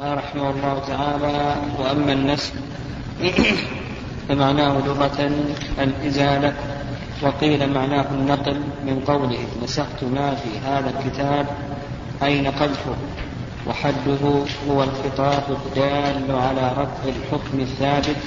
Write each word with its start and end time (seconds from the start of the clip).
قال 0.00 0.18
رحمه 0.18 0.50
الله 0.50 0.82
تعالى 0.88 1.56
وأما 1.78 2.12
النسب 2.12 2.54
فمعناه 4.28 4.78
لغة 4.86 5.30
الإزالة 5.78 6.54
وقيل 7.22 7.72
معناه 7.72 8.06
النقل 8.10 8.60
من 8.86 9.02
قوله 9.06 9.38
نسخت 9.62 10.04
ما 10.04 10.34
في 10.34 10.58
هذا 10.58 10.90
الكتاب 10.98 11.46
أي 12.22 12.40
نقلته 12.40 12.96
وحده 13.66 14.44
هو 14.70 14.82
الخطاب 14.82 15.42
الدال 15.50 16.36
على 16.36 16.72
رفع 16.72 17.04
الحكم 17.04 17.60
الثابت 17.60 18.22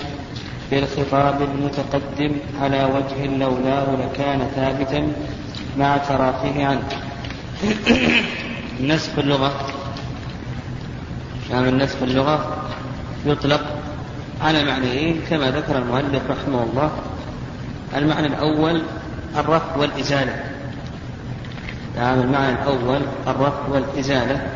بالخطاب 0.71 1.41
المتقدم 1.41 2.35
على 2.61 2.83
وجه 2.83 3.37
لولاه 3.37 3.95
لكان 3.95 4.47
ثابتا 4.55 5.13
مع 5.77 5.97
تراخيه 5.97 6.65
عنه. 6.65 6.89
النسخ 8.79 9.19
اللغة 9.19 9.72
نعم 11.53 11.67
النسخ 11.67 11.95
اللغة 12.01 12.57
يطلق 13.25 13.61
على 14.41 14.63
معنيين 14.63 15.21
كما 15.29 15.51
ذكر 15.51 15.77
المؤلف 15.77 16.21
رحمه 16.29 16.63
الله. 16.63 16.91
المعنى 17.95 18.27
الأول 18.27 18.81
الرفع 19.37 19.75
والإزالة. 19.75 20.43
نعم 21.95 22.19
المعنى 22.19 22.61
الأول 22.61 23.01
الرفع 23.27 23.67
والإزالة. 23.69 24.47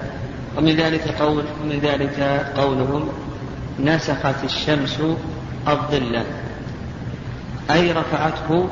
ومن 0.57 0.75
ذلك 0.75 1.21
قول 1.21 1.43
من 1.63 1.79
ذلك 1.79 2.19
قولهم 2.57 3.09
نسخت 3.79 4.43
الشمس 4.43 5.01
الظل 5.67 6.23
أي 7.71 7.91
رفعته 7.91 8.69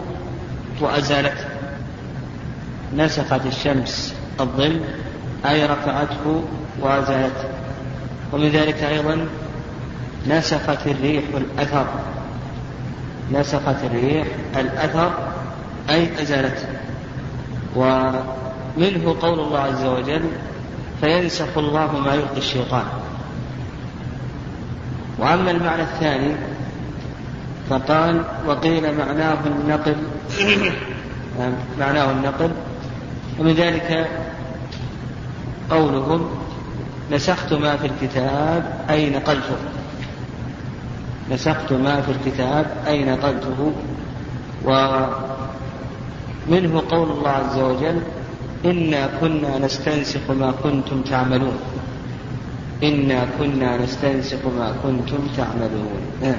وأزالته. 0.82 1.46
نسخت 2.96 3.46
الشمس 3.46 4.16
الظل 4.40 4.82
أي 5.46 5.66
رفعته 5.66 6.44
وأزالته. 6.82 7.55
ومن 8.34 8.49
ذلك 8.49 8.84
أيضا 8.84 9.27
نسخت 10.27 10.88
الريح 10.88 11.23
الأثر 11.38 11.85
نسخت 13.32 13.84
الريح 13.84 14.27
الأثر 14.55 15.13
أي 15.90 16.21
أزالته 16.21 16.67
ومنه 17.76 19.15
قول 19.21 19.40
الله 19.40 19.59
عز 19.59 19.85
وجل 19.85 20.29
فينسخ 21.01 21.57
الله 21.57 21.99
ما 21.99 22.13
يلقي 22.13 22.37
الشيطان. 22.37 22.84
وأما 25.17 25.51
المعنى 25.51 25.82
الثاني 25.82 26.35
فقال 27.70 28.23
وقيل 28.48 28.98
معناه 28.98 29.37
النقل. 29.45 29.95
معناه 31.79 32.12
النقل. 32.12 32.51
ومن 33.39 33.54
ذلك 33.54 34.10
قولهم 35.70 36.29
نسخت 37.11 37.53
ما 37.53 37.77
في 37.77 37.87
الكتاب 37.87 38.85
أي 38.89 39.09
نقلته 39.09 39.57
نسخت 41.31 41.73
ما 41.73 42.01
في 42.01 42.11
الكتاب 42.11 42.71
أي 42.87 43.05
نقلته 43.05 43.73
ومنه 44.65 45.23
قول 46.89 47.11
الله 47.11 47.29
عز 47.29 47.57
وجل 47.59 48.01
إنا 48.65 49.09
كنا 49.21 49.59
نستنسخ 49.59 50.31
ما 50.31 50.53
كنتم 50.63 51.01
تعملون. 51.01 51.57
إنا 52.83 53.27
كنا 53.39 53.77
نستنسخ 53.77 54.45
ما 54.57 54.76
كنتم 54.83 55.27
تعملون. 55.37 56.01
آه. 56.23 56.35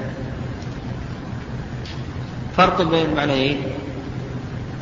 فرق 2.57 2.83
بين 2.83 3.07
المعنيين 3.07 3.63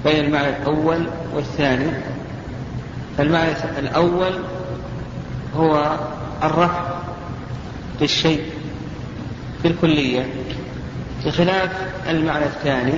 بين 0.05 0.25
المعنى 0.25 0.49
الأول 0.49 1.07
والثاني. 1.35 1.91
المعنى 3.19 3.53
الأول 3.79 4.33
هو 5.57 5.99
الرفع 6.43 6.85
للشيء 8.01 8.43
بالكلية 9.63 10.27
بخلاف 11.27 11.71
المعنى 12.09 12.45
الثاني 12.45 12.93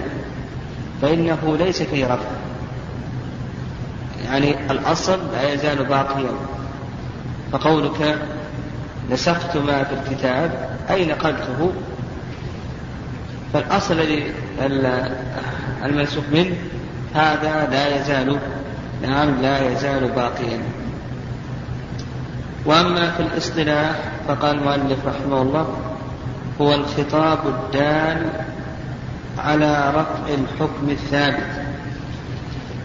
فإنه 1.03 1.57
ليس 1.59 1.83
فيه 1.83 2.07
رفع. 2.07 2.31
يعني 4.25 4.71
الأصل 4.71 5.19
لا 5.33 5.53
يزال 5.53 5.85
باقيا. 5.85 6.31
فقولك 7.53 8.19
نسخت 9.11 9.57
ما 9.57 9.85
في 9.85 9.95
الكتاب 9.95 10.71
أي 10.91 11.07
نقلته. 11.07 11.73
فالأصل 13.53 14.23
المنسوخ 15.85 16.25
منه 16.33 16.57
هذا 17.15 17.69
لا 17.71 18.01
يزال 18.01 18.39
نعم 19.03 19.43
لا 19.43 19.73
يزال 19.73 20.09
باقيا. 20.09 20.63
وأما 22.67 23.11
في 23.11 23.21
الاصطلاح 23.21 23.97
فقال 24.29 24.59
المؤلف 24.59 24.99
رحمه 25.07 25.43
الله 25.43 25.67
هو 26.61 26.75
الخطاب 26.75 27.39
الدال 27.47 28.27
على 29.39 29.91
رفع 29.91 30.35
الحكم 30.35 30.91
الثابت 30.91 31.67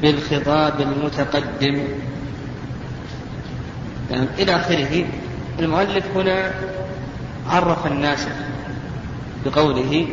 بالخطاب 0.01 0.81
المتقدم. 0.81 1.83
يعني 4.11 4.27
إلى 4.39 4.55
آخره. 4.55 5.05
المؤلف 5.59 6.05
هنا 6.15 6.51
عرف 7.49 7.87
الناس 7.87 8.27
بقوله 9.45 10.07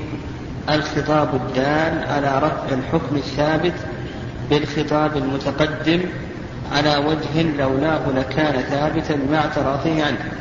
الخطاب 0.71 1.35
الدال 1.35 2.09
على 2.09 2.39
رفع 2.39 2.75
الحكم 2.75 3.17
الثابت 3.17 3.75
بالخطاب 4.51 5.17
المتقدم 5.17 6.01
على 6.73 6.97
وجه 6.97 7.43
لولاه 7.43 8.01
لكان 8.17 8.63
ثابتا 8.63 9.19
مع 9.33 9.47
تراخيه 9.47 10.05
عنه. 10.05 10.33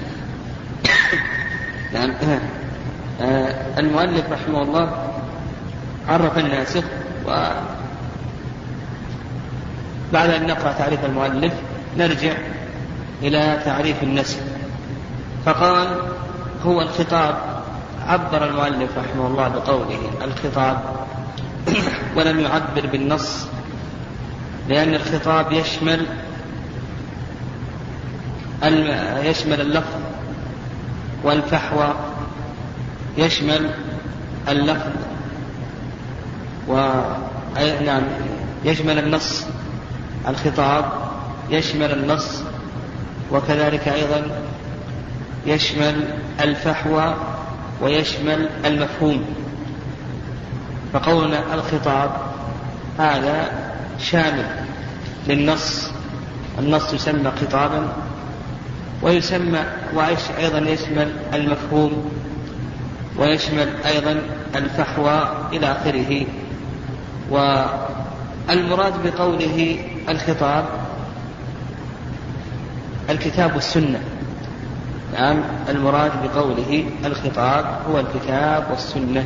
يعني 1.93 2.13
المؤلف 3.79 4.31
رحمه 4.31 4.61
الله 4.61 5.13
عرف 6.07 6.37
الناسخ 6.37 6.83
و 7.27 7.47
بعد 10.13 10.29
أن 10.29 10.47
نقرأ 10.47 10.71
تعريف 10.71 11.05
المؤلف 11.05 11.53
نرجع 11.97 12.33
إلى 13.21 13.61
تعريف 13.65 14.03
النسخ. 14.03 14.37
فقال 15.45 15.87
هو 16.65 16.81
الخطاب 16.81 17.35
عبر 18.07 18.45
المؤلف 18.45 18.97
رحمه 18.97 19.27
الله 19.27 19.47
بقوله 19.47 19.99
الخطاب 20.23 20.81
ولم 22.15 22.39
يعبر 22.39 22.87
بالنص 22.91 23.46
لأن 24.69 24.93
الخطاب 24.93 25.51
يشمل 25.51 26.05
يشمل 29.23 29.61
اللفظ 29.61 29.99
والفحوى 31.23 31.93
يشمل 33.17 33.69
اللفظ 34.49 34.91
و 36.67 36.73
نعم 37.85 38.03
يشمل 38.65 38.99
النص 38.99 39.45
الخطاب 40.27 40.85
يشمل 41.49 41.91
النص 41.91 42.43
وكذلك 43.31 43.87
أيضا 43.87 44.23
يشمل 45.45 46.07
الفحوى 46.41 47.15
ويشمل 47.81 48.49
المفهوم. 48.65 49.25
فقولنا 50.93 51.53
الخطاب 51.53 52.11
هذا 52.99 53.66
شامل 53.99 54.45
للنص. 55.27 55.89
النص 56.59 56.93
يسمى 56.93 57.31
خطابا 57.31 57.93
ويسمى 59.01 59.59
وأيضا 59.93 60.59
يشمل 60.59 61.11
المفهوم 61.33 62.11
ويشمل 63.17 63.69
أيضا 63.85 64.21
الفحوى 64.55 65.47
إلى 65.53 65.71
آخره. 65.71 66.25
والمراد 67.29 68.93
بقوله 69.03 69.79
الخطاب 70.09 70.65
الكتاب 73.09 73.55
والسنة. 73.55 73.99
نعم 75.13 75.41
المراد 75.69 76.11
بقوله 76.23 76.85
الخطاب 77.05 77.79
هو 77.89 77.99
الكتاب 77.99 78.67
والسنة. 78.71 79.25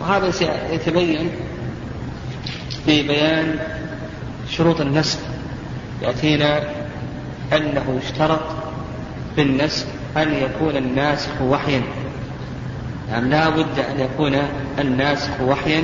وهذا 0.00 0.30
سيتبين 0.30 1.30
في 2.86 3.02
بيان 3.02 3.58
شروط 4.56 4.80
النسخ 4.80 5.18
يأتينا 6.02 6.62
أنه 7.52 8.00
يشترط 8.04 8.40
في 9.36 9.42
النسخ 9.42 9.86
أن 10.16 10.34
يكون 10.34 10.76
الناسخ 10.76 11.42
وحيا. 11.42 11.82
نعم 13.10 13.28
لا 13.28 13.48
بد 13.48 13.78
أن 13.78 14.00
يكون 14.00 14.38
الناسخ 14.78 15.40
وحيا 15.40 15.82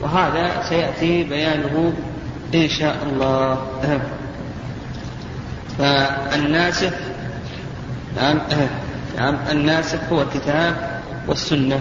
وهذا 0.00 0.62
سيأتي 0.68 1.24
بيانه 1.24 1.92
إن 2.54 2.68
شاء 2.68 2.96
الله. 3.02 3.66
فالناسخ 5.78 6.92
نعم 8.16 8.38
نعم 9.18 9.36
الناسخ 9.50 9.98
هو 10.12 10.22
الكتاب 10.22 11.00
والسنة. 11.28 11.80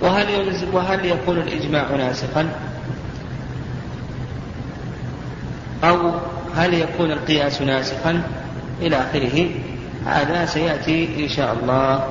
وهل 0.00 0.26
وهل 0.72 1.04
يكون 1.04 1.38
الإجماع 1.38 1.96
ناسخا؟ 1.96 2.48
أو 5.84 6.12
هل 6.56 6.74
يكون 6.74 7.12
القياس 7.12 7.62
ناسخا؟ 7.62 8.22
إلى 8.80 8.96
آخره. 8.96 9.50
هذا 10.06 10.46
سيأتي 10.46 11.24
إن 11.24 11.28
شاء 11.28 11.56
الله 11.62 12.04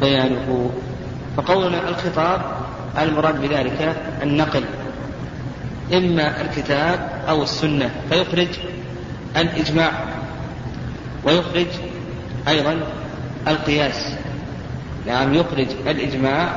بيانه. 0.00 0.70
فقولنا 1.36 1.88
الخطاب 1.88 2.40
المراد 2.98 3.40
بذلك 3.40 3.96
النقل. 4.22 4.64
إما 5.92 6.40
الكتاب 6.40 7.24
أو 7.28 7.42
السنة. 7.42 7.90
فيخرج 8.10 8.48
الإجماع. 9.36 9.92
ويخرج 11.24 11.66
أيضا 12.48 12.76
القياس. 13.48 14.14
نعم 15.06 15.34
يخرج 15.34 15.66
الإجماع 15.86 16.48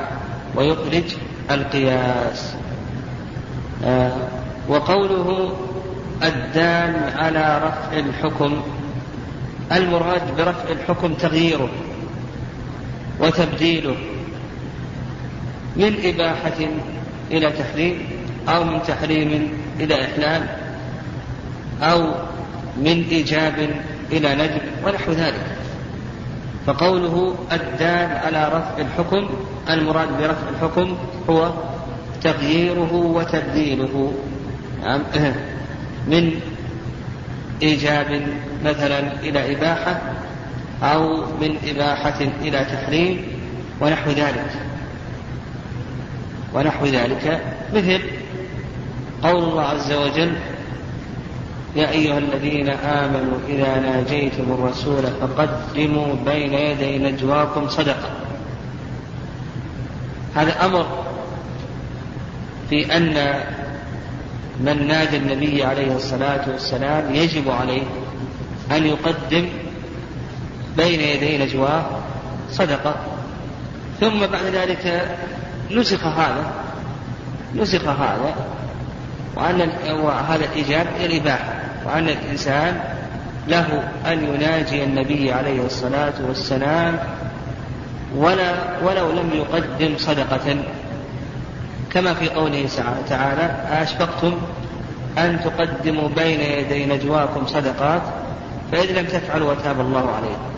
ويخرج 0.56 1.04
القياس. 1.51 2.54
آه 3.86 4.12
وقوله 4.68 5.54
الدال 6.24 7.18
على 7.18 7.62
رفع 7.63 8.00
الحكم. 8.00 8.62
المراد 9.71 10.21
برفع 10.38 10.69
الحكم 10.71 11.13
تغييره 11.13 11.69
وتبديله. 13.19 13.95
من 15.75 15.95
إباحة 16.04 16.69
إلى 17.31 17.51
تحريم 17.51 18.07
أو 18.50 18.63
من 18.63 18.83
تحريم 18.83 19.51
إلى 19.80 20.06
إحلال 20.06 20.48
أو 21.81 22.13
من 22.77 23.04
إيجاب 23.12 23.69
إلى 24.12 24.36
ندب 24.36 24.62
ونحو 24.86 25.12
ذلك. 25.12 25.45
فقوله 26.66 27.36
الدال 27.51 28.18
على 28.18 28.48
رفع 28.48 28.77
الحكم 28.77 29.30
المراد 29.69 30.07
برفع 30.21 30.50
الحكم 30.50 30.98
هو 31.30 31.51
تغييره 32.21 32.94
وتبديله. 32.94 34.13
نعم. 34.83 35.01
من 36.09 36.39
إيجاب 37.61 38.21
مثلا 38.65 39.00
إلى 39.23 39.56
إباحة 39.56 40.01
أو 40.83 41.25
من 41.41 41.57
إباحة 41.67 42.21
إلى 42.41 42.65
تحريم 42.65 43.21
ونحو 43.81 44.09
ذلك. 44.09 44.51
ونحو 46.53 46.85
ذلك. 46.85 47.41
مثل 47.73 48.01
قول 49.23 49.44
الله 49.44 49.63
عز 49.63 49.91
وجل 49.91 50.33
يا 51.75 51.91
أيها 51.91 52.17
الذين 52.17 52.69
آمنوا 52.69 53.38
إذا 53.50 53.79
ناجيتم 53.79 54.51
الرسول 54.51 55.03
فقدموا 55.03 56.15
بين 56.25 56.53
يدي 56.53 56.97
نجواكم 56.97 57.67
صدقة. 57.69 58.09
هذا 60.35 60.65
أمر 60.65 60.85
في 62.69 62.97
أن 62.97 63.41
من 64.59 64.88
نادى 64.88 65.17
النبي 65.17 65.63
عليه 65.63 65.95
الصلاة 65.95 66.50
والسلام 66.50 67.15
يجب 67.15 67.51
عليه 67.51 67.81
أن 68.71 68.85
يقدم 68.85 69.50
بين 70.77 71.00
يدي 71.00 71.38
نجواه 71.38 71.85
صدقة. 72.51 72.95
ثم 74.00 74.19
بعد 74.19 74.45
ذلك 74.45 75.15
نسخ 75.71 76.06
هذا 76.06 76.51
نسخ 77.56 77.85
هذا 77.88 78.35
وأن 79.35 79.61
هذا 80.29 80.45
الإيجاب 80.45 80.88
الإباحة 81.06 81.53
وأن 81.85 82.09
الإنسان 82.09 82.79
له 83.47 83.83
أن 84.06 84.23
يناجي 84.33 84.83
النبي 84.83 85.33
عليه 85.33 85.65
الصلاة 85.65 86.13
والسلام 86.27 87.00
ولا 88.15 88.53
ولو 88.83 89.11
لم 89.11 89.29
يقدم 89.33 89.97
صدقة. 89.97 90.57
كما 91.91 92.13
في 92.13 92.30
قوله 92.30 92.65
تعالى 93.09 93.65
أشفقتم 93.83 94.33
أن 95.18 95.39
تقدموا 95.44 96.09
بين 96.09 96.39
يدي 96.39 96.86
نجواكم 96.86 97.47
صدقات 97.47 98.01
فإذ 98.71 99.00
لم 99.00 99.06
تفعلوا 99.06 99.51
وتاب 99.51 99.80
الله 99.80 100.12
عليكم. 100.12 100.50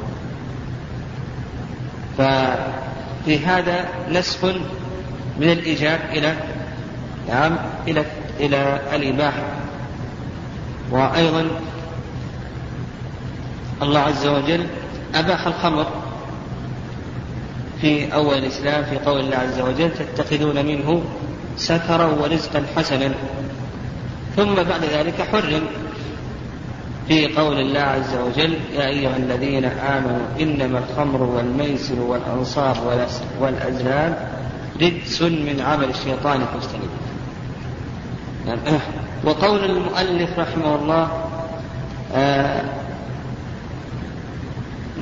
ففي 2.18 3.46
هذا 3.46 3.86
نسخ 4.10 4.44
من 5.40 5.50
الإيجاب 5.52 6.00
إلى 6.12 6.36
نعم 7.28 7.58
إلى 7.88 8.06
إلى 8.40 8.80
الإباحة. 8.94 9.44
وأيضا 10.92 11.48
الله 13.82 14.00
عز 14.00 14.28
وجل 14.28 14.68
أباح 15.16 15.48
الخمر 15.48 15.88
في 17.82 18.14
أول 18.14 18.38
الإسلام 18.38 18.84
في 18.84 18.98
قول 18.98 19.20
الله 19.20 19.38
عز 19.38 19.60
وجل 19.60 19.92
تتخذون 19.92 20.66
منه 20.66 21.04
سكرا 21.58 22.06
ورزقا 22.06 22.64
حسنا 22.76 23.12
ثم 24.36 24.56
بعد 24.56 24.84
ذلك 24.84 25.22
حرم 25.32 25.62
في 27.08 27.28
قول 27.28 27.60
الله 27.60 27.80
عز 27.80 28.16
وجل 28.16 28.58
يا 28.74 28.88
أيها 28.88 29.18
الذين 29.18 29.66
آمنوا 29.66 30.26
إنما 30.40 30.80
الخمر 30.80 31.24
والميسر 31.24 32.00
والأنصار 32.00 33.04
والأزلام 33.40 34.16
رجس 34.82 35.22
من 35.22 35.64
عمل 35.68 35.90
الشيطان 35.90 36.40
فاجتنبوه 36.40 37.12
نعم. 38.46 38.80
وقول 39.24 39.66
المؤلف 39.66 40.40
رحمه 40.40 40.76
الله 40.76 41.08
آه 42.16 42.62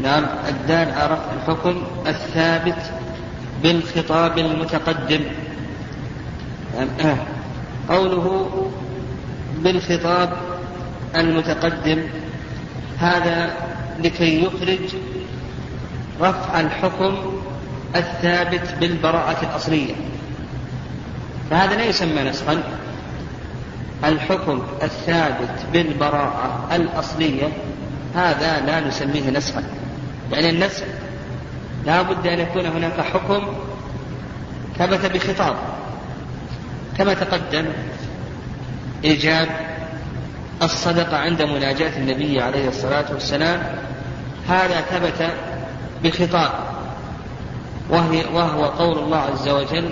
نعم 0.04 0.25
الدال 0.50 0.92
على 0.92 1.18
الحكم 1.38 1.84
الثابت 2.07 2.92
بالخطاب 3.63 4.38
المتقدم. 4.38 5.22
قوله 7.90 8.50
بالخطاب 9.58 10.30
المتقدم 11.16 12.04
هذا 13.00 13.54
لكي 14.04 14.44
يخرج 14.44 14.96
رفع 16.22 16.60
الحكم 16.60 17.16
الثابت 17.96 18.76
بالبراءة 18.80 19.38
الأصلية. 19.44 19.94
فهذا 21.50 21.76
لا 21.76 21.86
يسمى 21.86 22.22
نسخا. 22.22 22.64
الحكم 24.04 24.62
الثابت 24.84 25.66
بالبراءة 25.74 26.75
الأصلية 26.75 27.48
هذا 28.16 28.66
لا 28.66 28.80
نسميه 28.80 29.30
نسخا. 29.30 29.64
يعني 30.32 30.50
النسخ 30.50 30.84
لا 31.86 32.02
بد 32.02 32.28
أن 32.28 32.40
يكون 32.40 32.66
هناك 32.66 33.02
حكم 33.02 33.42
ثبت 34.78 35.06
بخطاب. 35.06 35.56
كما 37.00 37.13
تقدم 37.13 37.66
إيجاب 39.04 39.48
الصدقة 40.62 41.18
عند 41.18 41.42
مناجاة 41.42 41.98
النبي 41.98 42.42
عليه 42.42 42.68
الصلاة 42.68 43.06
والسلام 43.13 43.63
هذا 44.48 44.81
ثبت 44.81 45.30
بخطاب 46.04 46.51
وهو 48.34 48.65
قول 48.65 49.00
الله 49.00 49.18
عز 49.18 49.50
وجل 49.50 49.89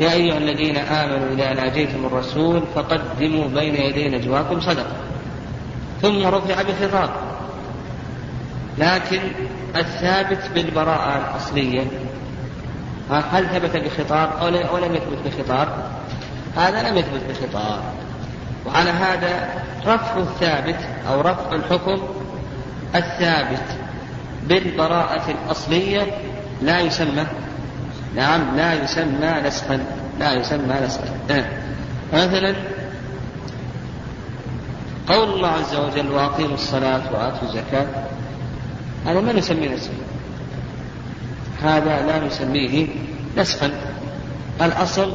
يا 0.00 0.12
أيها 0.12 0.38
الذين 0.38 0.76
آمنوا 0.76 1.34
إذا 1.34 1.54
ناجيتم 1.54 2.06
الرسول 2.06 2.62
فقدموا 2.74 3.48
بين 3.48 3.74
يدي 3.74 4.08
نجواكم 4.08 4.60
صدقة. 4.60 4.96
ثم 6.02 6.26
رفع 6.26 6.62
بخطاب. 6.62 7.10
لكن 8.78 9.20
الثابت 9.76 10.50
بالبراءة 10.54 11.18
الأصلية 11.18 11.84
هل 13.10 13.48
ثبت 13.48 13.76
بخطاب 13.76 14.30
أو 14.40 14.78
لم 14.78 14.94
يثبت 14.94 15.18
بخطاب؟ 15.24 15.68
هذا 16.56 16.90
لم 16.90 16.96
يثبت 16.96 17.20
بخطاب. 17.30 17.80
وعلى 18.66 18.90
هذا 18.90 19.48
رفع 19.86 20.16
الثابت 20.16 20.78
أو 21.08 21.20
رفع 21.20 21.52
الحكم 21.52 22.02
الثابت 22.94 23.64
بالبراءة 24.48 25.30
الأصلية 25.30 26.06
لا 26.62 26.80
يسمى. 26.80 27.26
نعم 28.16 28.56
لا 28.56 28.74
يسمى 28.74 29.42
نسخا. 29.44 29.84
لا 30.18 30.32
يسمى 30.32 30.74
نسخا. 30.84 31.44
مثلا 32.12 32.54
قول 35.08 35.28
الله 35.34 35.48
عز 35.48 35.76
وجل 35.76 36.12
وأقيموا 36.12 36.54
الصلاة 36.54 37.02
وآتوا 37.12 37.48
الزكاة 37.48 37.86
هذا 39.06 39.20
ما 39.20 39.32
نسميه 39.32 39.74
نسخا. 39.74 39.92
هذا 41.62 42.06
لا 42.06 42.26
نسميه 42.26 42.88
نسخا. 43.36 43.70
الأصل 44.62 45.12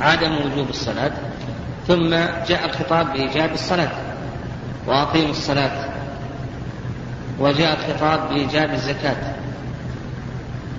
عدم 0.00 0.32
وجوب 0.34 0.68
الصلاة 0.68 1.12
ثم 1.88 2.10
جاء 2.48 2.64
الخطاب 2.64 3.12
بإيجاب 3.12 3.52
الصلاة 3.52 3.90
وأقيموا 4.86 5.30
الصلاة 5.30 5.88
وجاء 7.40 7.78
الخطاب 7.78 8.28
بإيجاب 8.28 8.70
الزكاة 8.70 9.16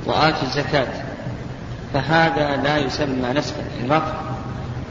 وآتوا 0.05 0.43
الزكاة. 0.43 0.87
فهذا 1.93 2.55
لا 2.55 2.77
يسمى 2.77 3.29
نسخا 3.35 3.63
رفع 3.89 4.21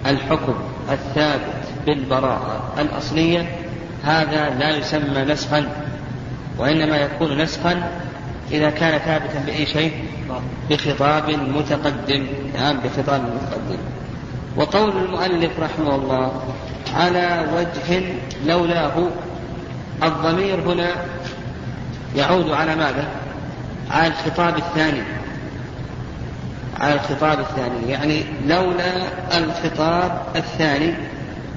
الحكم 0.06 0.54
الثابت 0.92 1.64
بالبراءة 1.86 2.72
الأصلية. 2.78 3.58
هذا 4.04 4.50
لا 4.50 4.76
يسمى 4.76 5.24
نسخا 5.24 5.68
وإنما 6.58 6.96
يكون 6.96 7.38
نسخا 7.42 7.90
إذا 8.52 8.70
كان 8.70 8.98
ثابتا 8.98 9.38
بأي 9.46 9.66
شيء 9.66 9.92
بخطاب 10.70 11.30
متقدم 11.30 12.26
نعم 12.54 12.76
بخطاب 12.80 13.22
متقدم. 13.22 13.78
وقول 14.56 14.96
المؤلف 15.04 15.60
رحمه 15.60 15.94
الله 15.94 16.42
على 16.94 17.46
وجه 17.56 18.02
لولاه 18.46 19.08
الضمير 20.02 20.60
هنا 20.60 20.90
يعود 22.16 22.50
على 22.50 22.76
ماذا؟ 22.76 23.08
على 23.90 24.06
الخطاب 24.06 24.56
الثاني. 24.58 25.02
على 26.80 26.94
الخطاب 26.94 27.40
الثاني 27.40 27.90
يعني 27.90 28.24
لولا 28.46 28.92
الخطاب 29.38 30.22
الثاني 30.36 30.94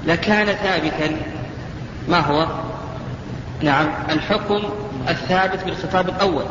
لكان 0.06 0.46
ثابتا. 0.46 1.16
ما 2.08 2.20
هو؟ 2.20 2.46
نعم 3.62 3.86
الحكم 4.10 4.62
الثابت 5.08 5.64
بالخطاب 5.64 6.08
الأول. 6.08 6.44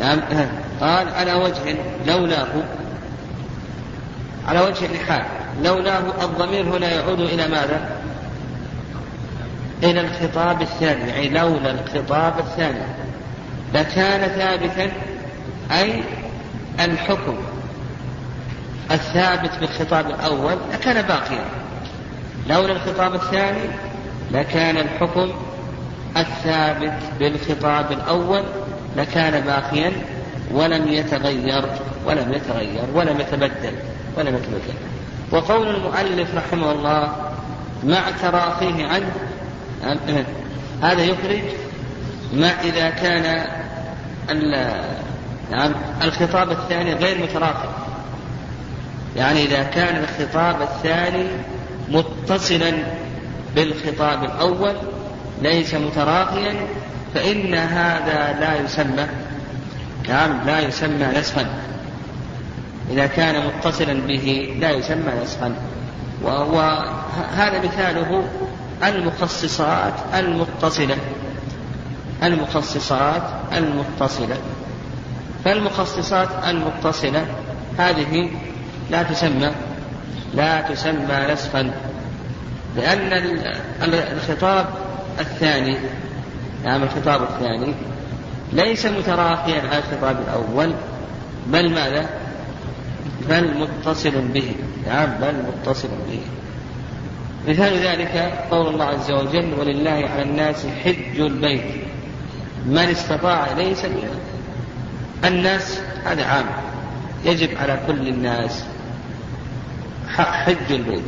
نعم. 0.00 0.20
قال 0.80 1.08
على 1.08 1.34
وجه 1.34 1.76
لولاه 2.06 2.62
على 4.48 4.60
وجه 4.60 4.86
الإحال 4.86 5.24
لولاه 5.64 6.24
الضمير 6.24 6.76
هنا 6.76 6.90
يعود 6.92 7.20
إلى 7.20 7.48
ماذا؟ 7.48 7.90
إلى 9.82 10.00
الخطاب 10.00 10.62
الثاني 10.62 11.10
يعني 11.10 11.28
لولا 11.28 11.70
الخطاب 11.70 12.38
الثاني. 12.38 12.78
لكان 13.74 14.28
ثابتا 14.28 14.92
أي 15.72 16.02
الحكم 16.80 17.36
الثابت 18.90 19.50
بالخطاب 19.60 20.06
الأول 20.06 20.56
لكان 20.72 21.02
باقيا. 21.02 21.44
لولا 22.48 22.72
الخطاب 22.72 23.14
الثاني 23.14 23.70
لكان 24.32 24.76
الحكم 24.76 25.32
الثابت 26.16 26.98
بالخطاب 27.18 27.92
الأول 27.92 28.42
لكان 28.96 29.40
باقيا 29.40 29.92
ولم 30.52 30.88
يتغير 30.88 31.64
ولم 32.06 32.32
يتغير 32.32 32.84
ولم 32.94 33.20
يتبدل 33.20 33.74
ولم 34.16 34.34
يتبدل. 34.36 34.74
وقول 35.30 35.68
المؤلف 35.68 36.34
رحمه 36.34 36.72
الله 36.72 37.12
مع 37.84 38.10
تراخيه 38.22 38.86
عنه 38.86 39.12
هذا 40.82 41.02
يخرج 41.02 41.42
ما 42.32 42.60
إذا 42.60 42.90
كان 42.90 43.46
نعم 45.50 45.72
الخطاب 46.02 46.50
الثاني 46.50 46.94
غير 46.94 47.22
متراخي 47.22 47.68
يعني 49.16 49.44
إذا 49.44 49.62
كان 49.62 50.04
الخطاب 50.04 50.62
الثاني 50.62 51.26
متصلا 51.88 52.72
بالخطاب 53.54 54.24
الأول 54.24 54.74
ليس 55.42 55.74
متراخيا 55.74 56.54
فإن 57.14 57.54
هذا 57.54 58.40
لا 58.40 58.60
يسمى 58.60 59.06
نعم 60.08 60.46
لا 60.46 60.60
يسمى 60.60 61.06
نسخا. 61.18 61.46
إذا 62.90 63.06
كان 63.06 63.46
متصلا 63.46 63.92
به 63.92 64.56
لا 64.60 64.70
يسمى 64.70 65.12
نسخا. 65.22 65.54
وهذا 66.22 67.58
مثاله 67.64 68.24
المخصصات 68.84 69.94
المتصلة 70.14 70.96
المخصصات 72.22 73.22
المتصلة. 73.52 74.36
فالمخصصات 75.44 76.28
المتصلة 76.48 77.26
هذه 77.78 78.30
لا 78.90 79.02
تسمى 79.02 79.50
لا 80.34 80.60
تسمى 80.60 81.32
نسخا 81.32 81.70
لأن 82.76 83.38
الخطاب 84.12 84.66
الثاني 85.20 85.78
نعم 86.64 86.82
الخطاب 86.82 87.22
الثاني. 87.22 87.74
ليس 88.52 88.86
متراخيا 88.86 89.60
على 89.60 89.78
الخطاب 89.78 90.16
الأول 90.20 90.74
بل 91.46 91.74
ماذا؟ 91.74 92.10
بل 93.28 93.54
متصل 93.58 94.20
به. 94.20 94.54
نعم 94.86 95.10
بل 95.20 95.34
متصل 95.34 95.88
به. 95.88 96.20
مثال 97.48 97.78
ذلك 97.78 98.44
قول 98.50 98.66
الله 98.66 98.84
عز 98.84 99.10
وجل 99.10 99.54
ولله 99.58 99.90
على 99.90 100.22
الناس 100.22 100.66
حج 100.84 101.20
البيت 101.20 101.64
من 102.66 102.78
استطاع 102.78 103.46
سبيلا 103.74 104.14
الناس 105.24 105.80
هذا 106.04 106.24
عام. 106.24 106.46
يجب 107.24 107.58
على 107.58 107.80
كل 107.86 108.08
الناس 108.08 108.64
حج 110.16 110.72
البيت. 110.72 111.04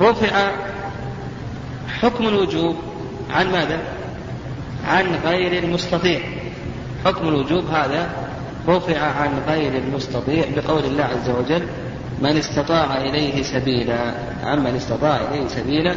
رفع 0.00 0.50
حكم 2.00 2.26
الوجوب 2.28 2.76
عن 3.30 3.52
ماذا؟ 3.52 3.78
عن 4.88 5.06
غير 5.24 5.64
المستطيع. 5.64 6.20
حكم 7.04 7.28
الوجوب 7.28 7.64
هذا 7.66 8.10
رفع 8.68 8.98
عن 9.00 9.30
غير 9.48 9.72
المستطيع 9.76 10.44
بقول 10.56 10.84
الله 10.84 11.04
عز 11.04 11.30
وجل 11.30 11.66
من 12.22 12.36
استطاع 12.36 12.96
إليه 12.96 13.42
سبيلا. 13.42 14.14
عن 14.44 14.64
من 14.64 14.74
استطاع 14.76 15.16
إليه 15.16 15.48
سبيلا. 15.48 15.94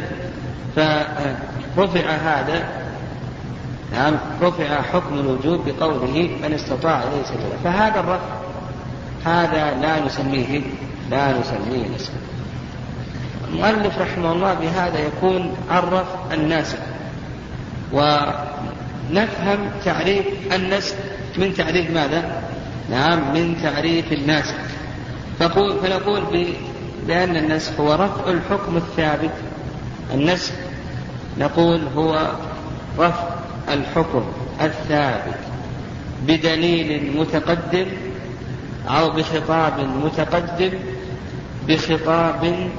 فرفع 1.76 2.10
هذا 2.10 2.68
نعم 3.92 4.14
رفع 4.42 4.82
حكم 4.82 5.18
الوجوب 5.18 5.68
بقوله 5.68 6.30
من 6.42 6.52
استطاع 6.52 7.02
إليه 7.02 7.24
سبيلا. 7.24 7.56
فهذا 7.64 8.00
الرفع 8.00 8.38
هذا 9.24 9.80
لا 9.80 10.06
نسميه 10.06 10.60
لا 11.10 11.38
نسميه 11.38 11.88
نسبا 11.94 12.18
المؤلف 13.48 13.98
رحمه 13.98 14.32
الله 14.32 14.54
بهذا 14.54 14.98
يكون 14.98 15.56
عرف 15.70 16.06
الناسخ. 16.32 16.78
ونفهم 19.10 19.70
تعريف 19.84 20.26
النسخ. 20.52 20.94
من 21.38 21.54
تعريف 21.54 21.90
ماذا؟ 21.90 22.42
نعم 22.90 23.34
من 23.34 23.56
تعريف 23.62 24.12
الناسخ 24.12 24.54
فقول 25.38 25.78
فنقول 25.80 26.46
بأن 27.06 27.36
النسخ 27.36 27.80
هو 27.80 27.94
رفع 27.94 28.30
الحكم 28.30 28.76
الثابت. 28.76 29.30
النسخ 30.14 30.52
نقول 31.38 31.80
هو 31.96 32.30
رفع 32.98 33.28
الحكم 33.68 34.24
الثابت 34.60 35.38
بدليل 36.26 37.16
متقدم 37.16 37.86
أو 38.88 39.10
بخطاب 39.10 39.80
متقدم 40.04 40.70
بخطاب 41.68 42.70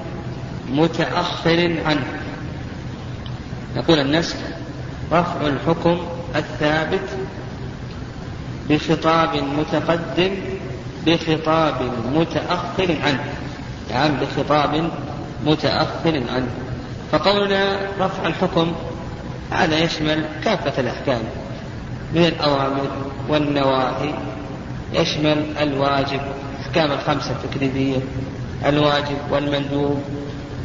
متأخر 0.72 1.76
عنه. 1.86 2.08
نقول 3.76 4.00
النسخ 4.00 4.36
رفع 5.12 5.48
الحكم 5.48 6.00
الثابت 6.36 7.10
بخطاب 8.70 9.36
متقدم 9.36 10.32
بخطاب 11.06 11.76
متأخر 12.16 12.96
عنه. 13.04 13.34
نعم 13.92 14.12
بخطاب 14.20 14.90
متأخر 15.46 16.24
عنه. 16.34 16.50
فقولنا 17.12 17.80
رفع 18.00 18.28
الحكم 18.28 18.72
هذا 19.52 19.80
يشمل 19.80 20.26
كافة 20.44 20.82
الأحكام. 20.82 21.22
من 22.14 22.26
الأوامر 22.26 22.90
والنواهي 23.30 24.14
يشمل 24.94 25.58
الواجب 25.62 26.22
أحكام 26.62 26.92
الخمسة 26.92 27.32
التكليفية 27.32 27.98
الواجب 28.66 29.18
والمندوب 29.32 30.02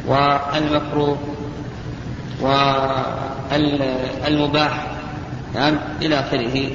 والمكروه 0.07 1.17
والمباح. 4.25 4.94
نعم 5.55 5.77
إلى 6.01 6.19
آخره. 6.19 6.71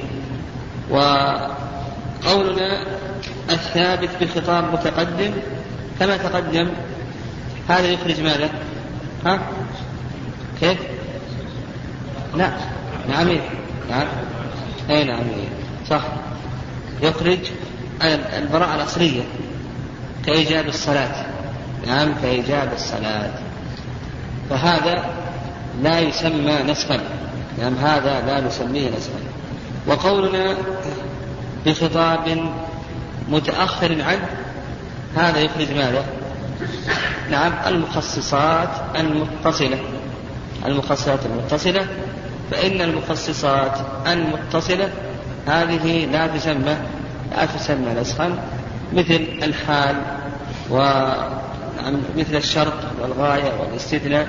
وقولنا 0.89 2.83
الثابت 3.49 4.09
بخطاب 4.21 4.73
متقدم 4.73 5.33
كما 5.99 6.17
تقدم 6.17 6.69
هذا 7.69 7.87
يخرج 7.87 8.21
ماذا؟ 8.21 8.49
ها؟ 9.25 9.39
كيف؟ 10.59 10.77
لا 12.35 12.51
نعم 13.09 13.27
نعم. 13.89 14.07
اي 14.89 15.03
نعم 15.03 15.23
صح. 15.89 16.01
يخرج 17.01 17.39
البراءة 18.37 18.75
الأصلية 18.75 19.21
كإيجاب 20.25 20.67
الصلاة. 20.67 21.25
نعم 21.87 22.13
كإيجاب 22.21 22.73
الصلاة. 22.73 23.31
فهذا 24.49 25.05
لا 25.81 25.99
يسمى 25.99 26.63
نسخا. 26.67 26.99
نعم 27.59 27.73
هذا 27.75 28.21
لا 28.25 28.41
نسميه 28.41 28.89
نسخا 28.89 29.19
وقولنا 29.87 30.55
بخطاب 31.65 32.51
متأخر 33.29 34.01
عنه 34.01 34.29
هذا 35.15 35.39
يخرج 35.39 35.71
ماذا؟ 35.71 36.05
نعم 37.31 37.53
المخصصات 37.67 38.69
المتصلة. 38.95 39.79
المخصصات 40.65 41.19
المتصلة 41.25 41.87
فإن 42.51 42.81
المخصصات 42.81 43.71
المتصلة 44.07 44.89
هذه 45.47 46.05
لا 46.05 46.27
تسمى 46.27 46.77
لا 47.31 47.45
تسمى 47.45 47.93
نسخا 48.01 48.39
مثل 48.93 49.27
الحال 49.43 49.95
و 50.69 50.77
مثل 52.17 52.35
الشرط 52.35 52.73
والغاية 53.01 53.51
والاستثناء 53.59 54.27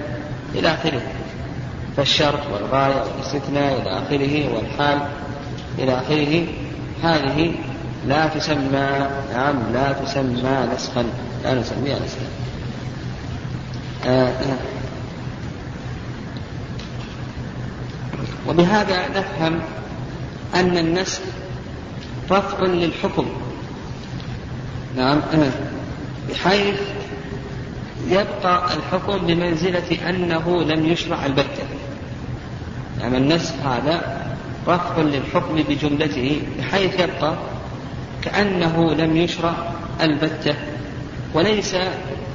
إلى 0.55 0.69
آخره. 0.69 1.03
فالشرط 1.97 2.41
والغاية 2.53 3.03
والاستثناء 3.03 3.83
إلى 3.83 3.91
آخره 3.99 4.55
والحال 4.55 4.99
إلى 5.79 5.93
آخره. 5.93 6.47
هذه 7.03 7.55
لا 8.07 8.27
تسمى 8.27 9.09
نعم 9.35 9.73
لا 9.73 9.93
تسمى 9.93 10.69
نسخا 10.75 11.05
لا 11.45 11.55
نسميها 11.55 11.99
نسخا. 11.99 12.27
آه 14.07 14.29
آه. 14.29 14.57
وبهذا 18.49 19.09
نفهم 19.09 19.61
أن 20.55 20.79
النسخ 20.79 21.21
رفع 22.31 22.65
للحكم. 22.65 23.27
نعم 24.97 25.21
بحيث 26.31 26.81
يبقى 28.09 28.65
الحكم 28.75 29.27
بمنزلة 29.27 30.11
أنه 30.11 30.63
لم 30.63 30.87
يشرع 30.87 31.27
البتة 31.27 31.62
يعني 33.03 33.17
النسخ 33.17 33.55
هذا 33.65 34.27
رفع 34.69 34.99
للحكم 34.99 35.55
بجملته 35.69 36.43
بحيث 36.59 37.01
يبقى 37.01 37.35
كأنه 38.23 38.95
لم 38.95 39.17
يشرع 39.17 39.55
البتة 40.01 40.55
وليس 41.35 41.77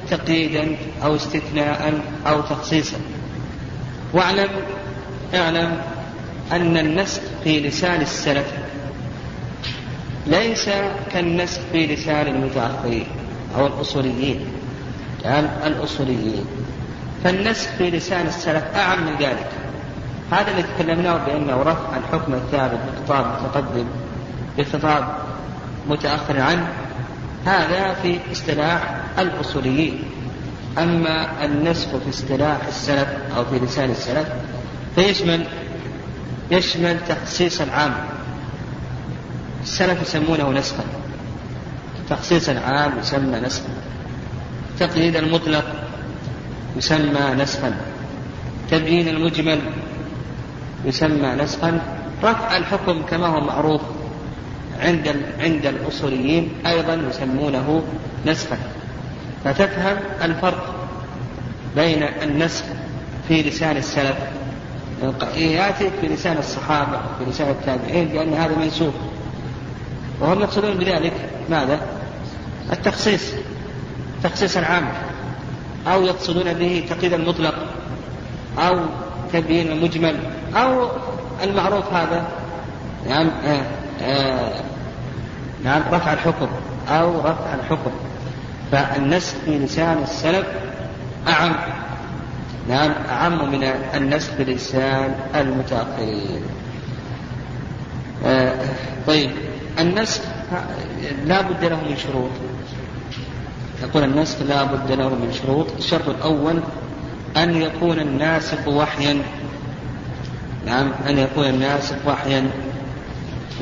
تقييدا 0.10 0.76
أو 1.04 1.16
استثناء 1.16 2.02
أو 2.28 2.42
تخصيصا. 2.42 2.98
واعلم 4.14 4.50
اعلم 5.36 5.82
أن 6.52 6.78
النسخ 6.78 7.22
في 7.44 7.60
لسان 7.60 8.02
السلف 8.02 8.52
ليس 10.28 10.70
كالنسخ 11.14 11.62
في 11.72 11.88
لسان 11.88 12.28
المتأخرين 12.28 13.06
أو 13.58 13.68
الأصوليين. 13.68 14.40
يعني 15.24 15.48
الأصوليين. 15.68 16.46
فالنسخ 17.24 17.70
في 17.78 17.90
لسان 17.90 18.28
السلف 18.28 18.64
أعم 18.76 19.06
من 19.06 19.16
ذلك. 19.20 19.67
هذا 20.32 20.52
اللي 20.52 20.64
تكلمناه 20.64 21.26
بأنه 21.26 21.62
رفع 21.62 21.98
الحكم 21.98 22.34
الثابت 22.34 22.80
بخطاب 22.88 23.26
متقدم 23.26 23.86
بخطاب 24.58 25.08
متأخر 25.90 26.42
عنه. 26.42 26.68
هذا 27.46 27.94
في 27.94 28.20
اصطلاح 28.32 28.96
الأصوليين. 29.20 30.04
أما 30.78 31.46
النسخ 31.46 31.88
في 31.90 32.10
اصطلاح 32.10 32.58
السلف 32.68 33.08
أو 33.38 33.46
في 33.46 33.60
لسان 33.60 33.92
السلف 33.92 34.28
فيشمل 34.96 35.46
يشمل 36.52 37.00
تخصيص 37.08 37.62
العام. 37.62 37.94
السلف 39.64 40.02
يسمونه 40.02 40.52
نسخا. 40.52 40.84
تخصيص 42.10 42.50
العام 42.50 42.92
يسمى 43.00 43.40
نسخا. 43.40 43.70
تقييد 44.80 45.16
المطلق 45.16 45.66
يسمى 46.78 47.36
نسخا. 47.38 47.74
تبيين 48.72 49.08
المجمل 49.08 49.60
يسمى 50.86 51.36
نسخا. 51.44 51.82
رفع 52.24 52.58
الحكم 52.58 53.02
كما 53.10 53.28
هو 53.28 53.42
معروف 53.42 53.82
عند 54.80 55.16
عند 55.40 55.66
الأصوليين 55.66 56.50
أيضا 56.66 56.94
يسمونه 56.94 57.84
نسخا. 58.26 58.58
فتفهم 59.46 59.98
الفرق 60.22 60.76
بين 61.76 62.04
النسخ 62.04 62.64
في 63.28 63.44
لسان 63.44 63.78
السلف. 63.78 64.18
يأتي 65.36 65.92
في 66.02 66.08
لسان 66.08 66.38
الصحابة 66.38 66.98
في 66.98 67.30
لسان 67.30 67.50
التابعين 67.50 68.14
لأن 68.14 68.34
هذا 68.34 68.56
منسوخ. 68.58 68.94
وهم 70.22 70.42
يقصدون 70.42 70.78
بذلك 70.78 71.14
ماذا؟ 71.50 71.80
التخصيص 72.72 73.32
تخصيص 74.24 74.58
العام 74.58 74.88
أو 75.88 76.04
يقصدون 76.04 76.54
به 76.54 76.86
تقييد 76.90 77.14
المطلق 77.14 77.56
أو 78.60 78.80
تبيين 79.34 79.72
المجمل. 79.72 80.16
أو 80.58 80.88
المعروف 81.44 81.94
هذا؟ 81.94 82.28
نعم 83.10 83.28
آه 83.46 83.62
آه 84.02 84.62
نعم 85.64 85.82
رفع 85.92 86.14
الحكم 86.14 86.48
أو 86.90 87.20
رفع 87.20 87.56
الحكم. 87.60 87.92
فالنسخ 88.72 89.36
لسان 89.48 89.98
السلف 90.04 90.48
أعم. 91.28 91.56
نعم 92.70 92.92
أعم 93.10 93.52
من 93.52 93.64
النسخ 93.96 94.32
لسان 94.40 95.16
المتأخرين. 95.36 96.42
آه 98.26 98.56
طيب 99.08 99.32
النسخ 99.80 100.22
لا 101.26 101.42
بد 101.42 101.66
له 101.66 101.76
من 101.76 101.98
شروط. 101.98 102.32
يقول 103.84 104.04
النسخ 104.04 104.42
لا 104.42 104.64
بد 104.64 104.92
له 104.92 105.10
من 105.10 105.40
شروط. 105.44 105.68
الشرط 105.78 106.10
الأول 106.10 106.60
أن 107.38 107.62
يكون 107.62 108.00
الناسخ 108.00 108.68
وحيا. 108.68 109.22
نعم 110.68 110.92
أن 111.10 111.18
يكون 111.18 111.46
الناسخ 111.46 111.96
وحيا. 112.08 112.50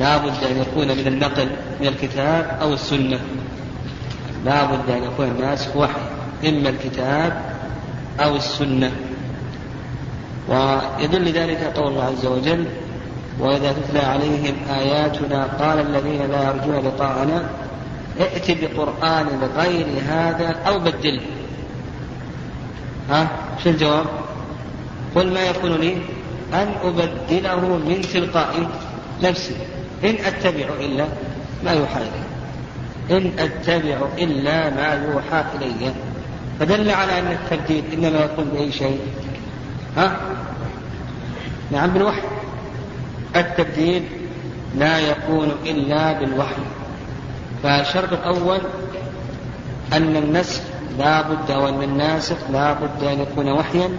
لا 0.00 0.16
بد 0.16 0.44
أن 0.50 0.56
يكون 0.60 0.88
من 0.88 1.06
النقل 1.06 1.48
من 1.80 1.86
الكتاب 1.86 2.58
أو 2.62 2.72
السنة. 2.72 3.20
لا 4.44 4.64
بد 4.64 4.90
أن 4.90 5.02
يكون 5.02 5.26
الناسخ 5.26 5.76
وحي 5.76 6.00
إما 6.48 6.68
الكتاب 6.68 7.42
أو 8.20 8.36
السنة. 8.36 8.92
ويدل 10.48 11.32
ذلك 11.32 11.72
قول 11.76 11.88
الله 11.88 12.04
عز 12.04 12.26
وجل 12.26 12.64
وإذا 13.40 13.72
تتلى 13.72 14.00
عليهم 14.00 14.54
آياتنا 14.70 15.44
قال 15.44 15.80
الذين 15.80 16.30
لا 16.30 16.42
يرجون 16.42 16.86
لقاءنا 16.86 17.48
ائت 18.20 18.50
بقرآن 18.64 19.26
غير 19.56 19.86
هذا 20.08 20.56
أو 20.66 20.78
بدله. 20.78 21.20
ها 23.10 23.28
شو 23.64 23.70
الجواب؟ 23.70 24.06
قل 25.14 25.32
ما 25.32 25.40
يكون 25.40 25.72
لي. 25.72 25.96
أن 26.52 26.74
أبدله 26.82 27.60
من 27.60 28.02
تلقاء 28.12 28.68
نفسي 29.22 29.54
إن 30.04 30.14
أتبع 30.24 30.66
إلا 30.80 31.06
ما 31.64 31.72
يوحى 31.72 32.00
إلي. 32.00 32.26
إن 33.18 33.32
أتبع 33.38 33.98
إلا 34.18 34.70
ما 34.70 35.08
يوحى 35.08 35.44
إلي. 35.56 35.92
فدل 36.60 36.90
على 36.90 37.18
أن 37.18 37.26
التبديل 37.26 37.84
إنما 37.92 38.24
يكون 38.24 38.44
بأي 38.44 38.72
شيء. 38.72 39.00
ها؟ 39.96 40.16
نعم 41.70 41.90
بالوحي. 41.90 42.22
التبديل 43.36 44.02
لا 44.78 44.98
يكون 44.98 45.52
إلا 45.66 46.12
بالوحي. 46.12 46.62
فالشرط 47.62 48.12
الأول 48.12 48.60
أن 49.92 50.16
النسخ 50.16 50.62
لا 50.98 51.22
بد 51.22 51.50
أو 51.50 51.68
أن 51.68 51.82
الناسخ 51.82 52.36
لا 52.52 52.72
بد 52.72 53.04
أن 53.04 53.20
يكون 53.20 53.48
وحيا. 53.48 53.90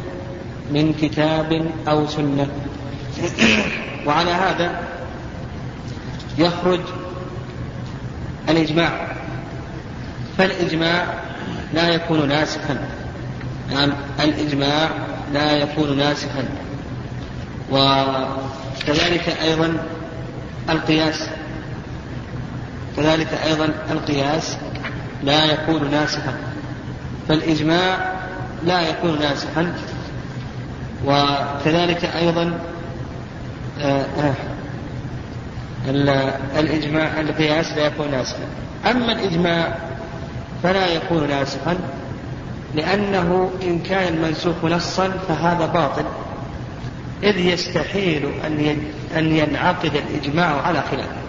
من 0.72 0.94
كتاب 1.02 1.72
أو 1.88 2.08
سنة. 2.08 2.48
وعلى 4.06 4.32
هذا 4.32 4.84
يخرج 6.38 6.80
الإجماع. 8.50 9.08
فالإجماع 10.38 11.06
لا 11.74 11.90
يكون 11.90 12.28
ناسخا. 12.28 12.90
نعم 13.72 13.92
الإجماع 14.20 14.90
لا 15.34 15.52
يكون 15.52 15.98
ناسخا. 15.98 16.44
وكذلك 17.72 19.38
أيضا 19.44 19.78
القياس. 20.70 21.30
كذلك 22.98 23.34
أيضا 23.46 23.70
القياس 23.92 24.58
لا 25.24 25.46
يكون 25.46 25.92
ناسخا. 25.92 26.34
فالإجماع 27.28 28.14
لا 28.66 28.90
يكون 28.90 29.20
ناسخا. 29.20 29.74
وكذلك 31.06 32.06
أيضا 32.06 32.60
آه، 33.82 34.06
آه، 34.20 34.34
الإجماع 36.60 37.20
القياس 37.20 37.72
لا 37.72 37.86
يكون 37.86 38.12
ناسخا. 38.12 38.46
أما 38.92 39.12
الإجماع 39.12 39.76
فلا 40.64 40.88
يكون 40.88 41.28
ناسخا 41.28 41.78
لأنه 42.76 43.52
إن 43.64 43.80
كان 43.80 44.14
المنسوخ 44.14 44.66
نصا 44.66 45.10
فهذا 45.28 45.66
باطل. 45.66 46.06
إذ 47.24 47.38
يستحيل 47.38 48.30
أن 49.18 49.32
ينعقد 49.32 49.92
الإجماع 49.96 50.62
على 50.62 50.82
خلافه 50.92 51.28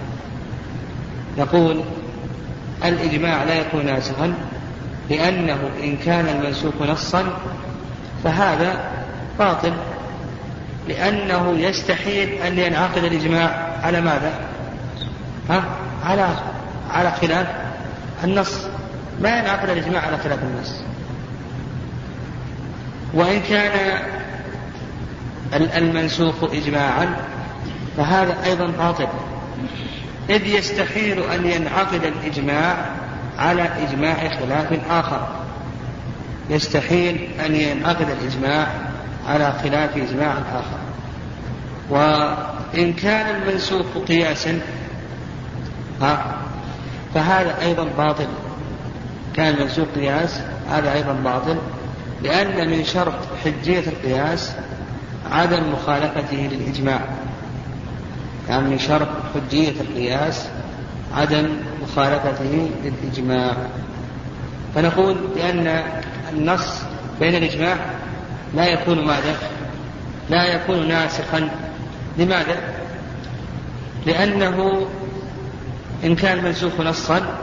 يقول 1.38 1.80
الإجماع 2.84 3.44
لا 3.44 3.54
يكون 3.54 3.86
ناسخا 3.86 4.34
لأنه 5.10 5.58
إن 5.82 5.96
كان 5.96 6.28
المنسوخ 6.28 6.74
نصا 6.82 7.24
فهذا 8.24 8.97
باطل 9.38 9.72
لأنه 10.88 11.58
يستحيل 11.58 12.28
أن 12.28 12.58
ينعقد 12.58 13.04
الإجماع 13.04 13.78
على 13.82 14.00
ماذا؟ 14.00 14.32
ها؟ 15.50 15.64
على 16.04 16.28
على 16.90 17.12
خلاف 17.12 17.46
النص 18.24 18.66
ما 19.20 19.38
ينعقد 19.38 19.70
الإجماع 19.70 20.06
على 20.06 20.18
خلاف 20.18 20.38
النص 20.42 20.82
وإن 23.14 23.40
كان 23.40 23.98
المنسوخ 25.54 26.34
إجماعا 26.44 27.16
فهذا 27.96 28.36
أيضا 28.44 28.66
باطل 28.66 29.08
إذ 30.30 30.46
يستحيل 30.46 31.22
أن 31.22 31.46
ينعقد 31.46 32.04
الإجماع 32.04 32.76
على 33.38 33.62
إجماع 33.62 34.28
خلاف 34.28 34.78
آخر 34.90 35.28
يستحيل 36.50 37.28
أن 37.46 37.54
ينعقد 37.54 38.06
الإجماع 38.10 38.66
على 39.28 39.52
خلاف 39.62 39.96
إجماع 39.96 40.32
آخر. 40.32 40.78
وإن 41.90 42.92
كان 42.92 43.42
المنسوخ 43.42 43.86
قياسا 44.08 44.60
فهذا 47.14 47.60
أيضا 47.62 47.84
باطل. 47.98 48.26
كان 49.34 49.54
المنسوخ 49.54 49.86
قياس 49.94 50.40
هذا 50.70 50.92
أيضا 50.92 51.12
باطل 51.12 51.56
لأن 52.22 52.70
من 52.70 52.84
شرط 52.84 53.14
حجية 53.44 53.82
القياس 53.86 54.52
عدم 55.32 55.72
مخالفته 55.72 56.48
للإجماع. 56.52 57.00
يعني 58.48 58.68
من 58.68 58.78
شرط 58.78 59.08
حجية 59.34 59.80
القياس 59.80 60.48
عدم 61.14 61.48
مخالفته 61.82 62.70
للإجماع. 62.84 63.56
فنقول 64.74 65.16
بأن 65.34 65.82
النص 66.32 66.82
بين 67.20 67.34
الإجماع 67.34 67.76
لا 68.54 68.66
يكون 68.66 69.06
ماذا؟ 69.06 69.36
لا 70.30 70.44
يكون 70.44 70.88
ناسخا 70.88 71.48
لماذا؟ 72.18 72.56
لأنه 74.06 74.86
إن 76.04 76.16
كان 76.16 76.44
منسوخ 76.44 76.80
نصا 76.80 77.38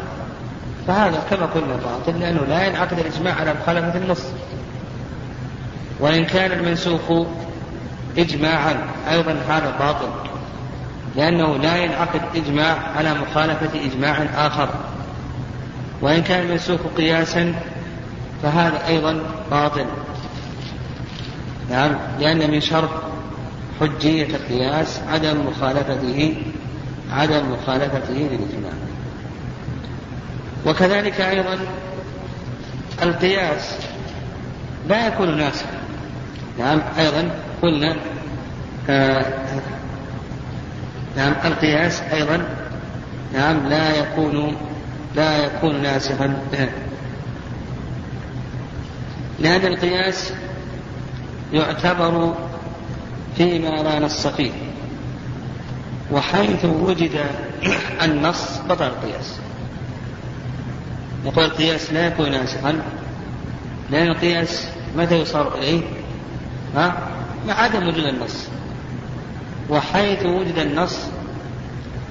فهذا 0.88 1.24
كما 1.30 1.46
قلنا 1.46 1.76
باطل 1.76 2.20
لأنه 2.20 2.42
لا 2.42 2.66
ينعقد 2.66 3.00
الإجماع 3.00 3.34
على 3.34 3.54
مخالفة 3.54 3.98
النص 3.98 4.24
وإن 6.00 6.26
كان 6.26 6.52
المنسوخ 6.52 7.28
إجماعا 8.18 8.76
أيضا 9.12 9.36
هذا 9.50 9.76
باطل 9.80 10.10
لأنه 11.16 11.58
لا 11.58 11.78
ينعقد 11.78 12.22
إجماع 12.36 12.78
على 12.96 13.14
مخالفة 13.14 13.70
إجماع 13.86 14.26
آخر 14.36 14.70
وإن 16.02 16.24
كان 16.24 16.46
المنسوخ 16.46 16.80
قياسا 16.98 17.56
فهذا 18.44 18.88
أيضا 18.88 19.24
باطل 19.52 19.86
نعم 21.70 21.96
لأن 22.20 22.52
من 22.52 22.62
شرط 22.62 22.90
حجية 23.80 24.36
القياس 24.36 25.00
عدم 25.08 25.48
مخالفته 25.48 26.36
عدم 27.12 27.52
مخالفته 27.52 28.14
للإجماع 28.14 28.74
وكذلك 30.66 31.22
أيضا 31.22 31.58
القياس 33.02 33.78
لا 34.88 35.08
يكون 35.08 35.38
ناسخا. 35.38 35.78
نعم 36.60 36.82
أيضا 37.00 37.32
قلنا 37.62 37.96
آه 38.90 39.26
نعم 41.18 41.34
القياس 41.46 42.02
أيضا 42.02 42.48
نعم 43.34 43.68
لا 43.68 43.96
يكون 44.00 44.56
لا 45.16 45.46
يكون 45.46 45.82
ناسخا. 45.82 46.38
لأن 49.40 49.66
القياس 49.66 50.34
يعتبر 51.56 52.34
فيما 53.38 53.68
لا 53.70 54.00
نص 54.00 54.28
فيه 54.28 54.52
وحيث 56.12 56.66
وجد 56.66 57.26
النص 58.04 58.60
بطل 58.70 58.86
القياس 58.86 59.40
نقول 61.26 61.46
القياس 61.46 61.94
لا 61.94 62.08
يكون 62.08 62.32
ناسخا 62.32 62.82
لأن 63.92 64.08
القياس 64.08 64.68
متى 64.98 65.22
يصار 65.22 65.58
إليه؟ 65.58 65.82
ها؟ 66.76 66.98
مع 67.48 67.54
عدم 67.54 67.88
وجود 67.88 68.06
النص 68.06 68.48
وحيث 69.70 70.26
وجد 70.26 70.58
النص 70.58 71.00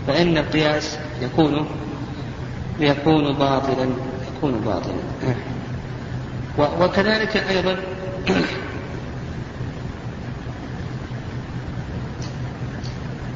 فإن 0.07 0.39
القياس 0.39 0.99
يكون 1.23 1.67
يكون 2.81 3.33
باطلا 3.33 3.89
يكون 4.37 4.53
باطلا 4.53 4.95
وكذلك 6.59 7.37
أيضا 7.37 7.77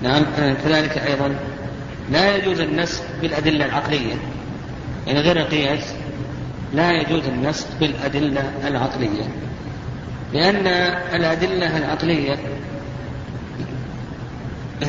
نعم 0.02 0.24
كذلك 0.64 0.98
أيضا 0.98 1.34
لا 2.10 2.36
يجوز 2.36 2.60
النسخ 2.60 3.02
بالأدلة 3.20 3.64
العقلية. 3.64 4.14
يعني 5.06 5.20
غير 5.20 5.36
القياس 5.40 5.94
لا 6.74 6.90
يجوز 6.90 7.24
النسخ 7.24 7.66
بالأدلة 7.80 8.52
العقلية. 8.66 9.28
لأن 10.32 10.66
الأدلة 11.14 11.76
العقلية 11.76 12.38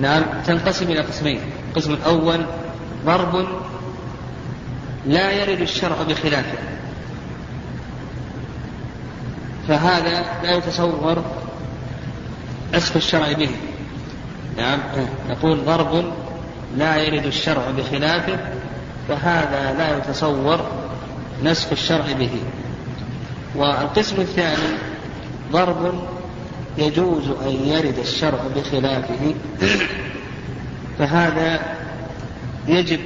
نعم 0.00 0.22
تنقسم 0.46 0.84
إلى 0.84 1.00
قسمين. 1.00 1.40
القسم 1.68 1.92
الأول 1.92 2.46
ضرب 3.06 3.46
لا 5.06 5.30
يرد 5.32 5.60
الشرع 5.60 6.02
بخلافه. 6.08 6.58
فهذا 9.68 10.24
لا 10.42 10.56
يتصور 10.56 11.24
نسخ 12.74 12.96
الشرع 12.96 13.32
به 13.32 13.48
نعم. 14.56 14.78
نقول 15.28 15.64
ضرب 15.64 16.12
لا 16.76 16.96
يرد 16.96 17.26
الشرع 17.26 17.70
بخلافه 17.70 18.38
فهذا 19.08 19.74
لا 19.78 19.98
يتصور 19.98 20.66
نسخ 21.44 21.68
الشرع 21.72 22.12
به. 22.12 22.30
والقسم 23.54 24.20
الثاني 24.20 24.78
ضرب 25.52 26.08
يجوز 26.78 27.28
أن 27.28 27.68
يرد 27.68 27.98
الشرع 27.98 28.38
بخلافه. 28.56 29.34
فهذا 30.98 31.60
يجب 32.68 33.00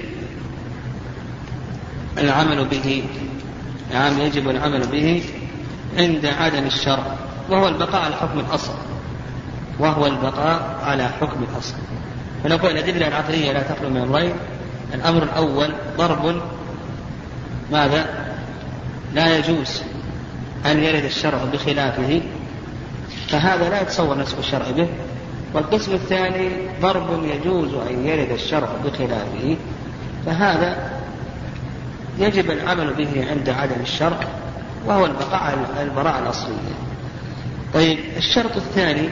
العمل 2.19 2.65
به. 2.65 3.05
نعم 3.93 4.21
يجب 4.21 4.49
العمل 4.51 4.87
به 4.87 5.23
عند 5.97 6.27
عدم 6.27 6.67
الشرع 6.67 7.17
وهو 7.51 7.69
البقاء 7.69 8.03
على 8.03 8.17
حكم 8.17 8.41
الأصل. 8.41 8.73
وهو 9.79 10.07
البقاء 10.07 10.79
على 10.83 11.09
حكم 11.09 11.45
الأصل. 11.53 11.75
فنقول 12.45 12.71
الأدلة 12.71 13.09
العقلية 13.09 13.53
لا 13.53 13.63
تخلو 13.63 13.91
من 13.91 13.97
أمرين 13.97 14.33
الأمر 14.95 15.23
الأول 15.23 15.73
ضرب 15.97 16.41
ماذا؟ 17.73 18.07
لا 19.15 19.39
يجوز 19.39 19.83
أن 20.67 20.83
يرد 20.83 21.05
الشرع 21.05 21.39
بخلافه. 21.53 22.23
فهذا 23.29 23.69
لا 23.69 23.83
يتصور 23.83 24.19
نسخ 24.19 24.39
الشرع 24.39 24.71
به. 24.71 24.89
والقسم 25.55 25.93
الثاني 25.93 26.51
ضرب 26.83 27.25
يجوز 27.25 27.75
أن 27.75 28.07
يرد 28.07 28.31
الشرع 28.31 28.69
بخلافه. 28.85 29.57
فهذا 30.27 30.91
يجب 32.19 32.51
العمل 32.51 32.95
به 32.95 33.31
عند 33.31 33.49
عدم 33.49 33.83
الشرع 33.83 34.19
وهو 34.87 35.07
البقاء 35.07 35.43
على 35.43 35.83
البراءة 35.83 36.19
الأصلية. 36.19 36.75
طيب 37.75 37.99
الشرط 38.17 38.57
الثاني 38.57 39.09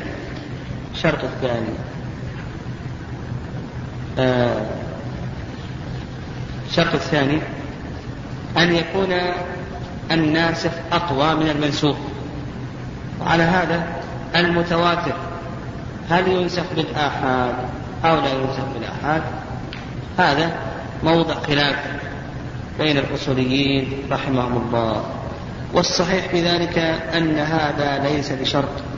الشرط 0.94 1.24
الثاني. 1.24 1.74
آه 4.18 4.66
الشرط 6.70 6.94
الثاني 6.94 7.40
أن 8.56 8.74
يكون 8.74 9.12
الناسخ 10.10 10.70
أقوى 10.92 11.34
من 11.34 11.50
المنسوخ. 11.50 11.96
وعلى 13.20 13.42
هذا 13.42 13.86
المتواتر 14.36 15.16
هل 16.10 16.28
ينسخ 16.28 16.62
بالآحاد 16.76 17.54
أو 18.04 18.16
لا 18.16 18.32
ينسخ 18.32 18.64
بالآحاد؟ 18.74 19.22
هذا 20.18 20.56
موضع 21.04 21.34
خلاف 21.34 21.76
بين 22.78 22.98
الأصوليين 22.98 23.92
رحمهم 24.10 24.56
الله. 24.66 25.04
والصحيح 25.72 26.28
في 26.28 26.42
ذلك 26.48 26.78
أن 27.16 27.38
هذا 27.38 28.08
ليس 28.08 28.32
بشرط. 28.32 28.91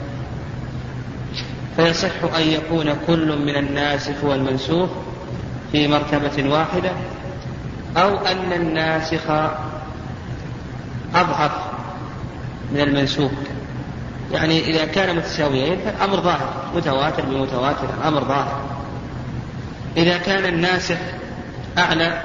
فيصح 1.77 2.35
أن 2.35 2.41
يكون 2.41 2.95
كل 3.07 3.37
من 3.37 3.55
الناسخ 3.55 4.23
والمنسوخ 4.23 4.89
في 5.71 5.87
مرتبة 5.87 6.49
واحدة 6.49 6.91
أو 7.97 8.17
أن 8.17 8.53
الناسخ 8.53 9.29
أضعف 11.15 11.51
من 12.71 12.79
المنسوخ. 12.79 13.31
يعني 14.31 14.59
إذا 14.59 14.85
كان 14.85 15.15
متساويين 15.15 15.79
فالأمر 15.85 16.19
ظاهر 16.21 16.53
متواتر 16.75 17.25
بمتواتر 17.25 17.89
الأمر 17.99 18.23
ظاهر. 18.23 18.61
إذا 19.97 20.17
كان 20.17 20.45
الناسخ 20.45 20.97
أعلى 21.77 22.21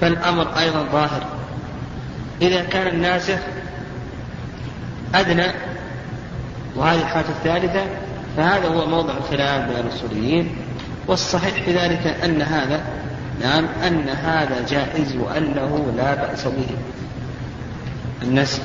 فالأمر 0.00 0.58
أيضا 0.58 0.82
ظاهر. 0.92 1.22
إذا 2.42 2.64
كان 2.64 2.86
الناسخ 2.86 3.38
أدنى 5.14 5.46
وهذه 6.76 7.00
الحالة 7.00 7.28
الثالثة 7.28 7.84
فهذا 8.36 8.68
هو 8.68 8.86
موضع 8.86 9.14
الخلاف 9.16 9.68
بين 9.68 9.86
الأصوليين 9.86 10.56
والصحيح 11.06 11.62
في 11.64 11.72
ذلك 11.72 12.06
أن 12.24 12.42
هذا 12.42 12.80
نعم 13.42 13.66
أن 13.86 14.08
هذا 14.08 14.66
جائز 14.68 15.16
وأنه 15.16 15.92
لا 15.96 16.14
بأس 16.14 16.44
به. 16.44 16.66
النسخ 18.22 18.60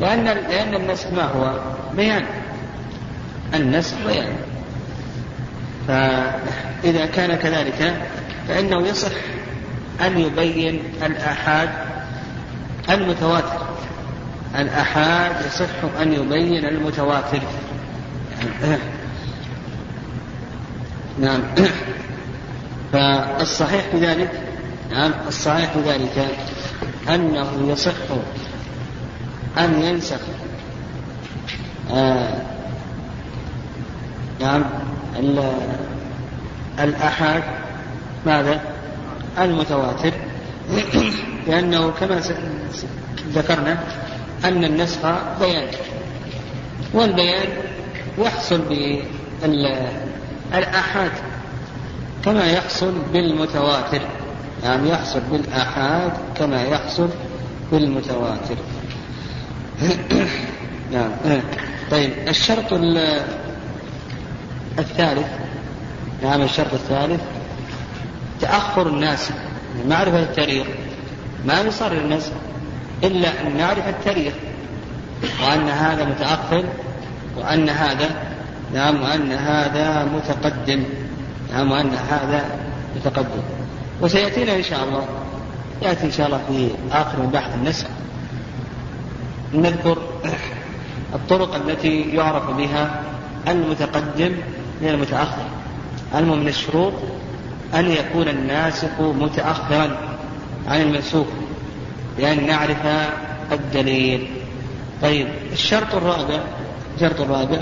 لأن 0.00 0.24
لأن 0.24 0.74
النسخ 0.74 1.06
ما 1.12 1.22
هو؟ 1.22 1.60
بيان. 1.96 2.24
النسخ 3.54 3.94
بيان. 4.06 4.36
فإذا 5.88 7.06
كان 7.06 7.36
كذلك 7.36 8.02
فإنه 8.48 8.86
يصح 8.88 9.12
أن 10.06 10.18
يبين 10.18 10.82
الآحاد 11.02 11.68
المتواتر. 12.90 13.66
الآحاد 14.58 15.46
يصح 15.46 16.00
أن 16.00 16.12
يبين 16.12 16.64
المتواتر. 16.64 17.40
نعم 21.20 21.40
فالصحيح 22.92 23.84
في 23.90 23.98
ذلك 23.98 24.30
نعم 24.90 25.12
الصحيح 25.28 25.70
في 25.72 25.80
ذلك 25.80 26.26
أنه 27.08 27.48
يصح 27.68 27.92
أن 29.58 29.82
ينسخ 29.82 30.20
آه 31.90 32.42
نعم 34.40 34.64
الآحاد 36.80 37.42
ماذا؟ 38.26 38.60
المتواتر 39.38 40.12
لأنه 41.46 41.90
كما 41.90 42.20
ذكرنا 43.28 43.78
أن 44.44 44.64
النسخ 44.64 44.98
بيان 45.40 45.68
والبيان 46.94 47.48
يحصل 48.18 48.60
بالآحاد 50.52 51.10
كما 52.24 52.46
يحصل 52.46 52.92
بالمتواتر. 53.12 54.00
يعني 54.64 54.90
يحصل 54.90 55.20
بالآحاد 55.20 56.12
كما 56.36 56.62
يحصل 56.62 57.08
بالمتواتر. 57.72 58.56
نعم 60.92 61.10
طيب 61.90 62.12
الشرط 62.28 62.72
الثالث 64.78 65.26
نعم 66.22 66.42
الشرط 66.42 66.72
الثالث 66.72 67.20
تأخر 68.40 68.86
الناس 68.86 69.30
معرفة 69.88 70.22
التاريخ. 70.22 70.66
ما 71.44 71.60
يصر 71.60 71.92
الناس 71.92 72.30
إلا 73.04 73.28
أن 73.40 73.56
نعرف 73.56 73.88
التاريخ 73.88 74.32
وأن 75.42 75.68
هذا 75.68 76.04
متأخر 76.04 76.64
وأن 77.36 77.68
هذا 77.68 78.35
نعم 78.74 79.02
وأن 79.02 79.32
هذا 79.32 80.04
متقدم. 80.04 80.84
نعم 81.52 81.72
وأن 81.72 81.90
هذا 82.10 82.44
متقدم. 82.96 83.42
وسيأتينا 84.00 84.56
إن 84.56 84.62
شاء 84.62 84.84
الله. 84.84 85.04
يأتي 85.82 86.06
إن 86.06 86.12
شاء 86.12 86.26
الله 86.26 86.40
في 86.48 86.70
آخر 86.92 87.18
بحث 87.20 87.54
النسخ. 87.54 87.86
نذكر 89.54 89.98
الطرق 91.14 91.54
التي 91.54 92.00
يعرف 92.00 92.50
بها 92.50 93.02
المتقدم 93.48 94.32
من 94.82 94.88
المتأخر. 94.88 95.46
المهم 96.14 96.38
من 96.38 96.48
الشروط 96.48 96.92
أن 97.74 97.90
يكون 97.90 98.28
الناسخ 98.28 99.00
متأخرا 99.00 99.96
عن 100.68 100.80
المنسوخ 100.80 101.26
بأن 102.18 102.46
نعرف 102.46 102.86
الدليل. 103.52 104.28
طيب 105.02 105.28
الشرط 105.52 105.94
الرابع 105.94 106.40
الشرط 106.96 107.20
الرابع 107.20 107.58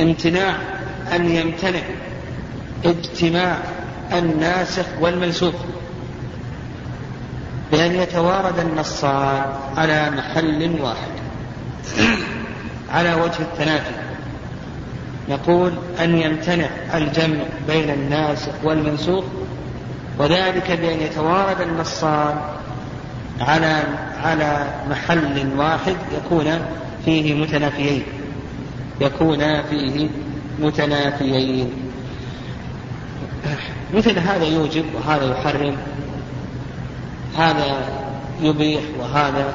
امتناع 0.00 0.54
أن 1.14 1.28
يمتنع 1.30 1.82
اجتماع 2.84 3.58
الناسخ 4.12 4.86
والمنسوخ 5.00 5.54
بأن 7.72 7.94
يتوارد 7.94 8.58
النصان 8.58 9.42
على 9.76 10.10
محل 10.10 10.80
واحد 10.80 11.10
على 12.90 13.14
وجه 13.14 13.38
التنافي. 13.40 13.94
نقول 15.28 15.72
أن 16.00 16.18
يمتنع 16.18 16.68
الجمع 16.94 17.44
بين 17.66 17.90
الناسخ 17.90 18.52
والمنسوخ 18.64 19.24
وذلك 20.18 20.70
بأن 20.70 21.00
يتوارد 21.00 21.60
النصان 21.60 22.36
على 23.40 23.82
على 24.24 24.66
محل 24.90 25.46
واحد 25.56 25.96
يكون 26.16 26.60
فيه 27.04 27.34
متنافيين. 27.34 28.02
يكون 29.00 29.62
فيه 29.62 30.08
متنافيين. 30.60 31.70
مثل 33.94 34.18
هذا 34.18 34.44
يوجب 34.44 34.84
وهذا 34.94 35.30
يحرم. 35.30 35.76
هذا 37.38 37.88
يبيح 38.42 38.82
وهذا 39.00 39.54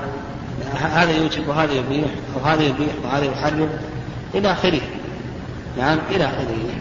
هذا 0.75 1.11
يوجب 1.11 1.47
وهذا 1.47 1.73
يبيح 1.73 2.09
وهذا 2.35 2.63
يبيح 2.63 2.93
وهذا 3.03 3.25
يحرم. 3.25 3.69
إلى 4.35 4.51
آخره. 4.51 4.81
نعم 5.77 5.97
إلى 6.11 6.25
آخره. 6.25 6.79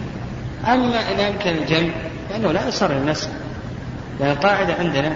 أما 0.64 1.12
إن 1.12 1.20
أمكن 1.20 1.50
الجمع 1.50 1.92
فإنه 2.31 2.52
لا 2.52 2.68
يصر 2.68 2.90
النسخ 2.90 3.28
لأن 4.20 4.31
القاعدة 4.31 4.74
عندنا 4.74 5.12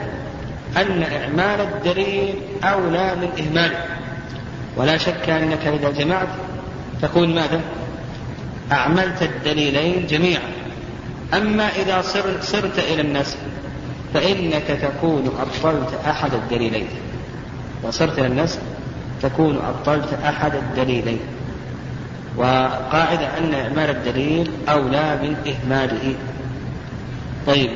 أن 0.76 1.02
إعمال 1.02 1.60
الدليل 1.60 2.34
أولى 2.64 3.14
من 3.16 3.28
إهماله. 3.46 4.01
ولا 4.76 4.96
شك 4.96 5.30
أنك 5.30 5.66
إذا 5.66 5.90
جمعت 5.90 6.28
تكون 7.02 7.34
ماذا؟ 7.34 7.60
أعملت 8.72 9.22
الدليلين 9.22 10.06
جميعا. 10.06 10.50
أما 11.34 11.68
إذا 11.68 12.02
صرت 12.40 12.78
إلى 12.78 13.00
النسخ 13.00 13.36
فإنك 14.14 14.78
تكون 14.82 15.30
أبطلت 15.40 16.00
أحد 16.06 16.34
الدليلين. 16.34 16.86
وصرت 17.82 18.18
إلى 18.18 18.26
النسخ 18.26 18.58
تكون 19.22 19.56
أبطلت 19.56 20.18
أحد 20.24 20.54
الدليلين. 20.54 21.20
وقاعدة 22.36 23.38
أن 23.38 23.54
إعمال 23.54 23.90
الدليل 23.90 24.50
أولى 24.68 25.18
من 25.22 25.36
إهماله. 25.46 26.14
طيب 27.46 27.70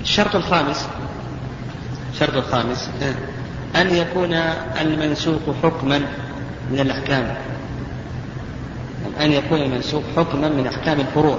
الشرط 0.00 0.36
الخامس 0.36 0.88
الشرط 2.12 2.36
الخامس 2.36 2.90
أن 3.76 3.94
يكون 3.94 4.34
المنسوخ 4.80 5.40
حكما 5.62 6.00
من 6.70 6.80
الأحكام. 6.80 7.34
أن 9.20 9.32
يكون 9.32 9.58
المنسوخ 9.62 10.02
حكما 10.16 10.48
من 10.48 10.66
أحكام 10.66 11.00
الفروع. 11.00 11.38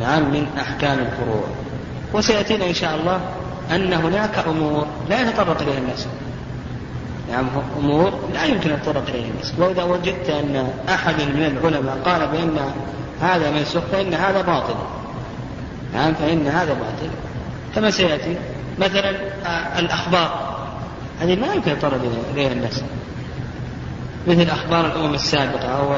نعم 0.00 0.22
من 0.22 0.46
أحكام 0.58 0.98
الفروع. 0.98 1.44
وسيأتينا 2.14 2.66
إن 2.66 2.74
شاء 2.74 2.96
الله 2.96 3.20
أن 3.70 3.92
هناك 3.92 4.38
أمور 4.38 4.86
لا 5.10 5.20
يتطرق 5.20 5.62
إليها 5.62 5.78
الناس. 5.78 6.06
نعم 7.30 7.46
أمور 7.78 8.12
لا 8.34 8.44
يمكن 8.44 8.70
أن 8.70 9.08
إليها 9.08 9.28
الناس. 9.30 9.54
وإذا 9.58 9.82
وجدت 9.82 10.30
أن 10.30 10.68
أحد 10.88 11.14
من 11.14 11.44
العلماء 11.44 11.98
قال 12.04 12.26
بأن 12.26 12.58
هذا 13.20 13.50
منسوخ 13.50 13.82
فإن 13.92 14.14
هذا 14.14 14.42
باطل. 14.42 14.74
نعم 15.94 16.14
فإن 16.14 16.46
هذا 16.46 16.72
باطل. 16.72 17.10
كما 17.74 17.90
سيأتي 17.90 18.36
مثلا 18.78 19.10
آه، 19.46 19.78
الأخبار. 19.78 20.47
هذه 21.20 21.36
ما 21.36 21.54
يمكن 21.54 21.70
يتطرق 21.70 22.00
إليها 22.34 22.52
الناس. 22.52 22.82
مثل 24.26 24.50
أخبار 24.50 24.86
الأمم 24.86 25.14
السابقة 25.14 25.68
أو 25.68 25.96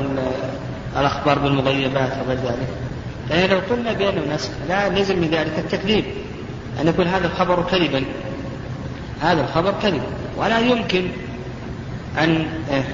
الأخبار 0.97 1.39
بالمغيبات 1.39 2.13
وغير 2.25 2.39
ذلك. 2.39 2.69
لأن 3.31 3.51
لو 3.51 3.59
قلنا 3.71 3.93
بأنه 3.93 4.35
نسخ 4.35 4.51
لا 4.69 4.89
لزم 4.89 5.19
من 5.19 5.29
ذلك 5.29 5.59
التكذيب. 5.59 6.05
أن 6.81 6.89
يكون 6.89 7.07
هذا 7.07 7.27
الخبر 7.27 7.63
كذبا. 7.63 8.05
هذا 9.21 9.41
الخبر 9.41 9.75
كذب. 9.83 10.03
ولا 10.37 10.59
يمكن 10.59 11.09
أن 12.19 12.47
آه، 12.71 12.85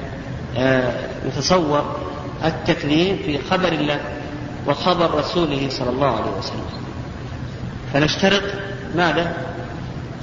آه، 0.58 0.92
يتصور 1.26 1.96
التكذيب 2.44 3.16
في 3.16 3.38
خبر 3.50 3.68
الله 3.68 4.00
وخبر 4.66 5.14
رسوله 5.14 5.66
صلى 5.70 5.90
الله 5.90 6.16
عليه 6.16 6.38
وسلم. 6.38 6.66
فنشترط 7.92 8.42
ماذا؟ 8.96 9.36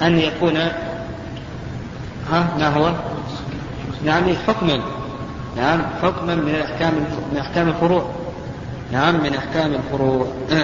أن 0.02 0.20
يكون 0.20 0.58
ما 2.40 2.68
هو؟ 2.68 2.94
نعم 4.06 4.24
حكما 4.48 4.82
نعم 5.58 5.82
حكما 6.02 6.36
من 6.36 6.56
أحكام 6.56 6.94
من 7.32 7.38
أحكام 7.38 7.70
الفروع. 7.70 8.10
نعم 8.92 9.24
من 9.24 9.36
أحكام 9.36 9.74
الفروع. 9.74 10.28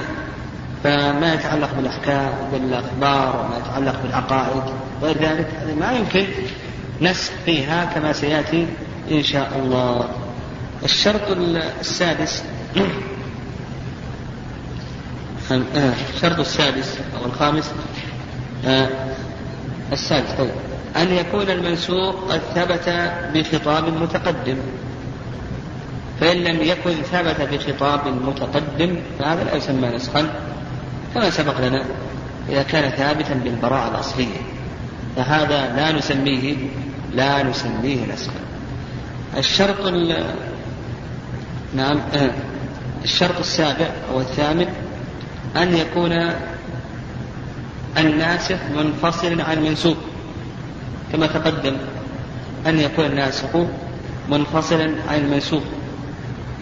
فما 0.83 1.33
يتعلق 1.33 1.69
بالأحكام 1.75 2.31
بالأخبار 2.51 3.45
وما 3.45 3.57
يتعلق 3.57 4.01
بالعقائد 4.03 4.63
وغير 5.01 5.17
ذلك 5.17 5.47
ما 5.79 5.91
يمكن 5.91 6.25
نسخ 7.01 7.31
فيها 7.45 7.85
كما 7.85 8.13
سيأتي 8.13 8.67
إن 9.11 9.23
شاء 9.23 9.51
الله. 9.63 10.09
الشرط 10.83 11.21
السادس. 11.79 12.43
الشرط 16.15 16.39
السادس 16.39 16.97
أو 17.19 17.25
الخامس. 17.25 17.71
السادس 19.91 20.31
طيب. 20.37 20.68
أن 20.97 21.13
يكون 21.13 21.49
المنسوخ 21.49 22.15
قد 22.29 22.41
ثبت 22.55 23.13
بخطاب 23.33 24.01
متقدم. 24.01 24.57
فإن 26.19 26.37
لم 26.37 26.61
يكن 26.61 26.91
ثبت 26.91 27.41
بخطاب 27.41 28.07
متقدم 28.07 28.95
فهذا 29.19 29.43
لا 29.43 29.55
يسمى 29.55 29.87
نسخا. 29.87 30.29
كما 31.13 31.29
سبق 31.29 31.67
لنا 31.67 31.85
إذا 32.49 32.63
كان 32.63 32.91
ثابتا 32.91 33.33
بالبراءة 33.33 33.91
الأصلية. 33.91 34.37
فهذا 35.15 35.75
لا 35.75 35.91
نسميه 35.91 36.55
لا 37.13 37.43
نسميه 37.43 38.13
نسخا. 38.13 38.39
الشرط 39.37 39.87
نعم 41.75 41.99
آه، 42.15 42.31
الشرط 43.03 43.39
السابع 43.39 43.87
أو 44.11 44.19
الثامن 44.19 44.67
أن 45.55 45.75
يكون 45.75 46.31
الناسخ 47.97 48.57
منفصلا 48.75 49.43
عن 49.43 49.57
المنسوخ. 49.57 49.97
كما 51.11 51.27
تقدم 51.27 51.77
أن 52.67 52.79
يكون 52.79 53.05
الناسخ 53.05 53.49
منفصلا 54.29 54.91
عن 55.09 55.19
المنسوخ 55.19 55.63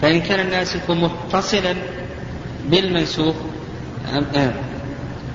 فإن 0.02 0.22
كان 0.22 0.40
الناسخ 0.40 0.92
متصلا 0.92 1.76
بالمنسوخ 2.70 3.36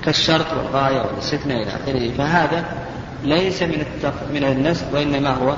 كالشرط 0.05 0.53
والغاية 0.53 1.01
والاستثناء 1.01 1.57
إلى 1.63 1.71
آخره 1.71 2.11
فهذا 2.17 2.65
ليس 3.23 3.63
من 3.63 3.81
التق... 3.81 4.13
من 4.33 4.43
النسب 4.43 4.93
وإنما 4.93 5.29
هو 5.29 5.57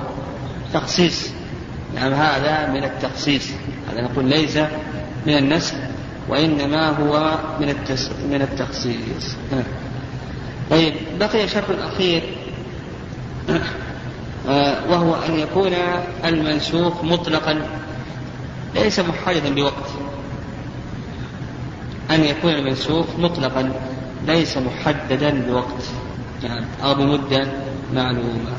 تخصيص. 0.74 1.30
نعم 1.96 2.14
هذا 2.14 2.70
من 2.72 2.84
التخصيص. 2.84 3.50
هذا 3.92 4.02
نقول 4.02 4.26
ليس 4.26 4.58
من 5.26 5.38
النسب 5.38 5.76
وإنما 6.30 6.90
هو 6.90 7.38
من 7.60 7.70
التس... 7.70 8.10
من 8.32 8.42
التخصيص. 8.42 9.36
طيب 10.70 10.94
بقي 11.20 11.48
شرط 11.48 11.66
أخير 11.82 12.24
آه، 12.24 12.35
وهو 14.90 15.16
أن 15.16 15.40
يكون 15.40 15.74
المنسوخ 16.26 17.04
مطلقا. 17.04 17.68
ليس 18.76 19.00
محددا 19.00 19.56
بوقت. 19.56 19.90
أن 22.12 22.24
يكون 22.24 22.52
المنسوخ 22.52 23.06
مطلقا 23.18 23.74
ليس 24.28 24.58
محددا 24.58 25.30
بوقت. 25.48 25.84
يعني 26.44 26.66
أو 26.84 26.96
بمدة 26.96 27.48
معلومة. 27.94 28.52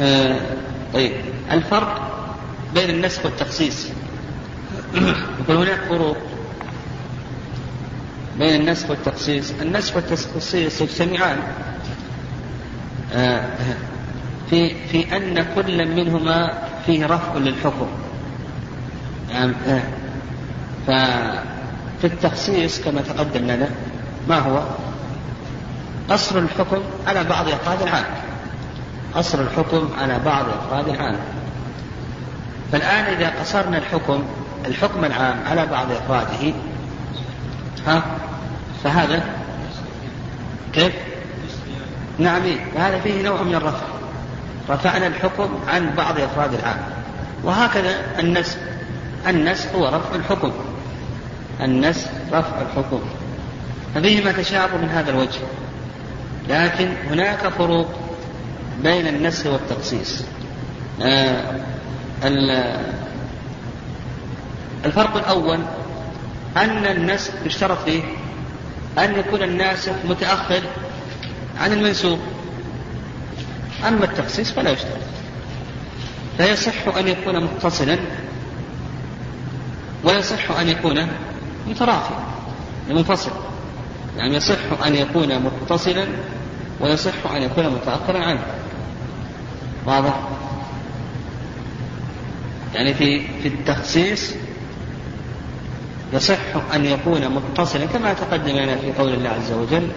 آه 0.00 0.40
طيب. 0.94 1.12
الفرق 1.50 2.08
بين 2.74 2.90
النسخ 2.90 3.24
والتخصيص. 3.24 3.88
يقول 4.94 5.56
هناك 5.56 5.80
فروق 5.88 6.16
بين 8.38 8.60
النسخ 8.60 8.90
والتخصيص. 8.90 9.52
النسخ 9.62 9.96
والتخصيص 9.96 10.80
يجتمعان. 10.80 11.38
آه 11.38 11.42
في 14.50 14.74
في 14.88 15.16
أن 15.16 15.46
كل 15.54 15.88
منهما 15.88 16.52
فيه 16.86 17.06
رفع 17.06 17.34
للحكم. 17.36 17.86
آه 19.32 19.82
ففي 20.86 22.04
التخصيص 22.04 22.80
كما 22.80 23.00
تقدم 23.00 23.44
لنا 23.44 23.68
ما 24.28 24.38
هو؟ 24.38 24.62
قصر 26.10 26.38
الحكم 26.38 26.82
على 27.06 27.24
بعض 27.24 27.48
أفراد 27.48 27.82
العام 27.82 28.04
قصر 29.14 29.40
الحكم 29.40 29.88
على 30.00 30.18
بعض 30.18 30.44
أفراد 30.48 30.88
العام 30.88 31.16
فالآن 32.72 33.04
إذا 33.04 33.32
قصرنا 33.40 33.78
الحكم 33.78 34.22
الحكم 34.66 35.04
العام 35.04 35.36
على 35.46 35.66
بعض 35.66 35.90
أفراده 35.90 36.52
ها؟ 37.86 38.02
فهذا 38.84 39.22
كيف؟ 40.72 40.92
نعم 42.18 42.42
هذا 42.76 43.00
فيه 43.00 43.22
نوع 43.22 43.42
من 43.42 43.54
الرفع. 43.54 43.86
رفعنا 44.70 45.06
الحكم 45.06 45.48
عن 45.68 45.90
بعض 45.96 46.20
أفراد 46.20 46.54
العام. 46.54 46.80
وهكذا 47.44 48.02
النسب 48.18 48.58
النسب 49.28 49.74
هو 49.74 49.86
رفع 49.88 50.14
الحكم. 50.14 50.52
النسب 51.60 52.08
رفع 52.32 52.62
الحكم. 52.62 53.00
ففيهما 53.94 54.32
تشابه 54.32 54.76
من 54.76 54.88
هذا 54.88 55.10
الوجه. 55.10 55.40
لكن 56.48 56.88
هناك 57.10 57.48
فروق 57.48 57.88
بين 58.82 59.06
النسخ 59.06 59.46
والتخصيص. 59.46 60.22
آه 61.02 61.60
الفرق 64.84 65.16
الأول 65.16 65.58
أن 66.56 66.86
النسخ 66.86 67.30
يشترط 67.44 67.78
فيه 67.84 68.02
أن 68.98 69.18
يكون 69.18 69.42
الناسخ 69.42 69.92
متأخر 70.08 70.60
عن 71.60 71.72
المنسوخ 71.72 72.18
أما 73.88 74.04
التخصيص 74.04 74.52
فلا 74.52 74.70
يشترط. 74.70 75.02
فيصح 76.38 76.96
أن 76.96 77.08
يكون 77.08 77.44
متصلا 77.44 77.98
ويصح 80.04 80.50
أن 80.50 80.68
يكون 80.68 81.06
متراخيا 81.68 82.16
منفصل 82.90 83.30
يعني 84.16 84.36
يصح 84.36 84.86
أن 84.86 84.94
يكون 84.94 85.38
متصلا 85.38 86.06
ويصح 86.80 87.30
أن 87.36 87.42
يكون 87.42 87.66
متأخرا 87.66 88.18
عنه. 88.18 88.44
واضح؟ 89.86 90.20
يعني 92.74 92.94
في 92.94 93.26
في 93.42 93.48
التخصيص 93.48 94.34
يصح 96.12 96.74
أن 96.74 96.84
يكون 96.84 97.28
متصلا 97.28 97.86
كما 97.86 98.12
تقدم 98.12 98.56
لنا 98.56 98.76
في 98.76 98.92
قول 98.92 99.12
الله 99.14 99.28
عز 99.28 99.52
وجل 99.52 99.88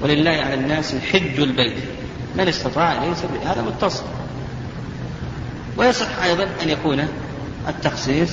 ولله 0.00 0.30
على 0.30 0.54
الناس 0.54 0.94
حج 1.12 1.40
البيت. 1.40 1.76
من 2.36 2.48
استطاع 2.48 3.04
ليس 3.04 3.18
هذا 3.44 3.62
متصل. 3.62 4.04
ويصح 5.76 6.22
أيضا 6.22 6.44
أن 6.62 6.68
يكون 6.68 7.08
التخصيص 7.68 8.30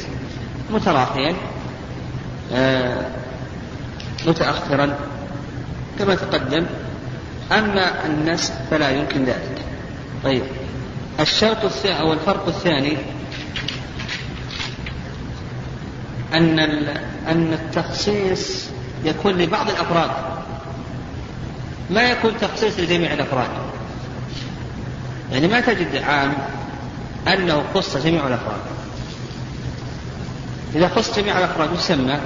متراخيا 0.72 1.36
آه 2.54 3.06
متأخرا 4.28 4.96
كما 6.00 6.16
تقدم. 6.16 6.66
أما 7.52 8.06
النسخ 8.06 8.54
فلا 8.72 8.90
يمكن 8.90 9.26
ذلك. 9.26 9.62
طيب. 10.24 10.44
الشرط 11.20 11.66
الثاني 11.66 12.00
أو 12.00 12.14
الفرق 12.14 12.48
الثاني 12.48 12.98
أن 16.34 16.60
أن 17.28 17.54
التخصيص 17.54 18.66
يكون 19.06 19.34
لبعض 19.38 19.70
الأفراد. 19.70 20.37
ما 21.90 22.02
يكون 22.02 22.34
تخصيص 22.42 22.80
لجميع 22.80 23.14
الأفراد. 23.14 23.50
يعني 25.32 25.48
ما 25.48 25.62
تجد 25.62 25.96
عام 25.96 26.34
أنه 27.28 27.64
خص 27.76 27.98
جميع 27.98 28.28
الأفراد. 28.28 28.60
إذا 30.76 30.88
خص 30.88 31.20
جميع 31.20 31.38
الأفراد 31.38 31.70
يسمى؟ 31.74 32.20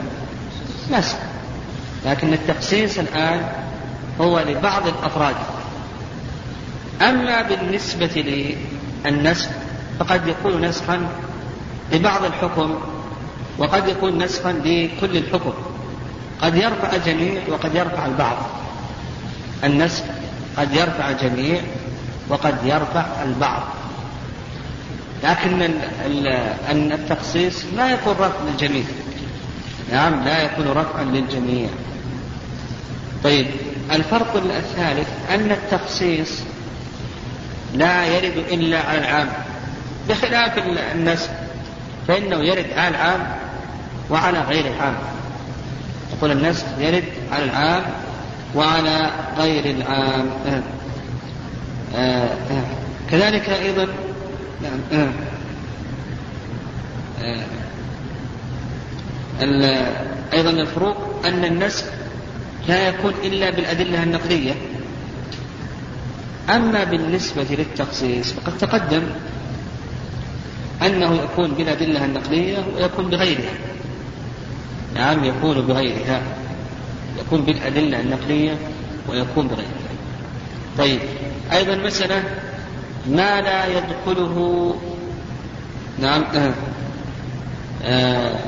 نسخ 0.91 1.15
لكن 2.05 2.33
التخصيص 2.33 2.97
الآن 2.99 3.49
هو 4.21 4.39
لبعض 4.39 4.87
الأفراد. 4.87 5.35
أما 7.01 7.41
بالنسبة 7.41 8.55
للنسخ 9.05 9.49
فقد 9.99 10.27
يكون 10.27 10.65
نسخا 10.65 11.07
لبعض 11.91 12.25
الحكم 12.25 12.79
وقد 13.57 13.87
يكون 13.87 14.23
نسخا 14.23 14.51
لكل 14.51 15.17
الحكم. 15.17 15.53
قد 16.41 16.55
يرفع 16.55 16.95
الجميع 16.95 17.41
وقد 17.49 17.75
يرفع 17.75 18.05
البعض. 18.05 18.37
النسخ 19.63 20.03
قد 20.57 20.73
يرفع 20.73 21.09
الجميع 21.09 21.61
وقد 22.29 22.55
يرفع 22.65 23.05
البعض. 23.23 23.63
لكن 25.23 25.61
أن 26.71 26.91
التخصيص 26.91 27.65
لا 27.75 27.93
يكون 27.93 28.13
رفع 28.13 28.39
للجميع. 28.51 28.83
نعم 29.91 30.23
لا 30.23 30.43
يكون 30.43 30.67
رفعا 30.67 31.03
للجميع. 31.03 31.69
طيب 33.23 33.47
الفرق 33.91 34.35
الثالث 34.35 35.07
أن 35.29 35.51
التخصيص 35.51 36.39
لا 37.73 38.05
يرد 38.05 38.37
إلا 38.37 38.79
على 38.79 38.97
العام. 38.97 39.29
بخلاف 40.09 40.57
النسب 40.95 41.29
فإنه 42.07 42.35
يرد 42.35 42.65
على 42.77 42.87
العام 42.87 43.35
وعلى 44.09 44.39
غير 44.39 44.65
العام. 44.67 44.95
يقول 46.17 46.31
النسب 46.31 46.65
يرد 46.79 47.03
على 47.31 47.43
العام 47.43 47.83
وعلى 48.55 49.11
غير 49.37 49.65
العام 49.65 50.29
آه. 50.47 50.63
آه. 51.95 52.33
آه. 52.51 52.63
كذلك 53.11 53.49
أيضا 53.49 53.87
نعم 54.63 55.11
أيضا 60.33 60.49
الفروق 60.49 61.25
أن 61.25 61.45
النسب 61.45 61.85
لا 62.67 62.87
يكون 62.87 63.13
إلا 63.23 63.49
بالأدلة 63.49 64.03
النقلية 64.03 64.53
أما 66.49 66.83
بالنسبة 66.83 67.45
للتخصيص 67.49 68.33
فقد 68.33 68.57
تقدم 68.57 69.03
أنه 70.81 71.15
يكون 71.23 71.51
بالأدلة 71.51 72.05
النقلية 72.05 72.57
ويكون 72.75 73.09
بغيرها 73.09 73.53
نعم 74.95 75.23
يكون 75.23 75.61
بغيرها 75.61 76.21
يكون 77.21 77.41
بالأدلة 77.41 77.99
النقلية 77.99 78.57
ويكون 79.09 79.47
بغيرها 79.47 79.71
طيب 80.77 80.99
أيضا 81.51 81.75
مسألة 81.75 82.23
ما 83.07 83.41
لا 83.41 83.65
يدخله 83.65 84.75
نعم 85.99 86.23
آه 86.35 86.53
آه 87.83 88.39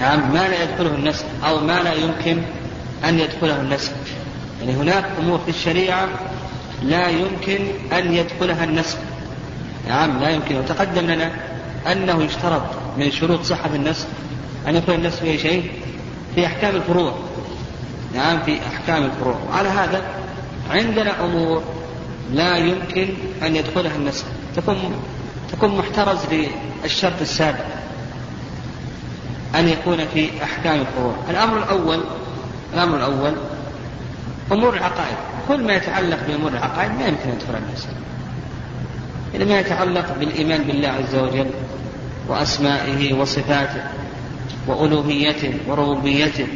نعم 0.00 0.32
ما 0.32 0.48
لا 0.48 0.62
يدخله 0.62 0.94
النسخ 0.94 1.24
أو 1.44 1.60
ما 1.60 1.82
لا 1.82 1.92
يمكن 1.92 2.42
أن 3.04 3.18
يدخله 3.18 3.60
النسخ. 3.60 3.92
يعني 4.60 4.72
هناك 4.72 5.04
أمور 5.18 5.38
في 5.38 5.48
الشريعة 5.48 6.08
لا 6.82 7.08
يمكن 7.08 7.58
أن 7.92 8.14
يدخلها 8.14 8.64
النسخ. 8.64 8.98
نعم 9.88 10.20
لا 10.20 10.30
يمكن. 10.30 10.56
وتقدم 10.56 11.06
لنا 11.06 11.30
أنه 11.92 12.22
يشترط 12.22 12.62
من 12.98 13.10
شروط 13.10 13.42
صحة 13.42 13.70
النسخ 13.74 14.06
أن 14.68 14.76
يكون 14.76 14.94
النسخ 14.94 15.18
في 15.18 15.38
شيء 15.38 15.70
في 16.34 16.46
أحكام 16.46 16.76
الفروع. 16.76 17.14
نعم 18.14 18.42
في 18.42 18.58
أحكام 18.66 19.04
الفروع. 19.04 19.38
وعلى 19.50 19.68
هذا 19.68 20.02
عندنا 20.70 21.24
أمور 21.24 21.62
لا 22.32 22.56
يمكن 22.56 23.08
أن 23.42 23.56
يدخلها 23.56 23.96
النسخ 23.96 24.24
تكون 24.56 24.76
تكون 25.52 25.76
محترز 25.76 26.18
للشرط 26.84 27.20
السابق 27.20 27.64
أن 29.54 29.68
يكون 29.68 30.06
في 30.14 30.28
أحكام 30.42 30.80
الفروع. 30.80 31.14
الأمر 31.30 31.58
الأول 31.58 32.00
الأمر 32.74 32.96
الأول 32.96 33.32
أمور 34.52 34.74
العقائد. 34.74 35.16
كل 35.48 35.64
ما 35.64 35.74
يتعلق 35.74 36.18
بأمور 36.28 36.50
العقائد 36.50 36.90
ما 36.90 37.06
يمكن 37.06 37.28
أن 37.28 37.36
يدخل 37.36 37.54
الناس. 37.64 37.86
إذا 39.34 39.44
ما 39.44 39.60
يتعلق 39.60 40.18
بالإيمان 40.18 40.62
بالله 40.62 40.88
عز 40.88 41.14
وجل 41.14 41.50
وأسمائه 42.28 43.14
وصفاته. 43.14 43.82
وألوهيته 44.66 45.54
وربوبيته 45.68 46.46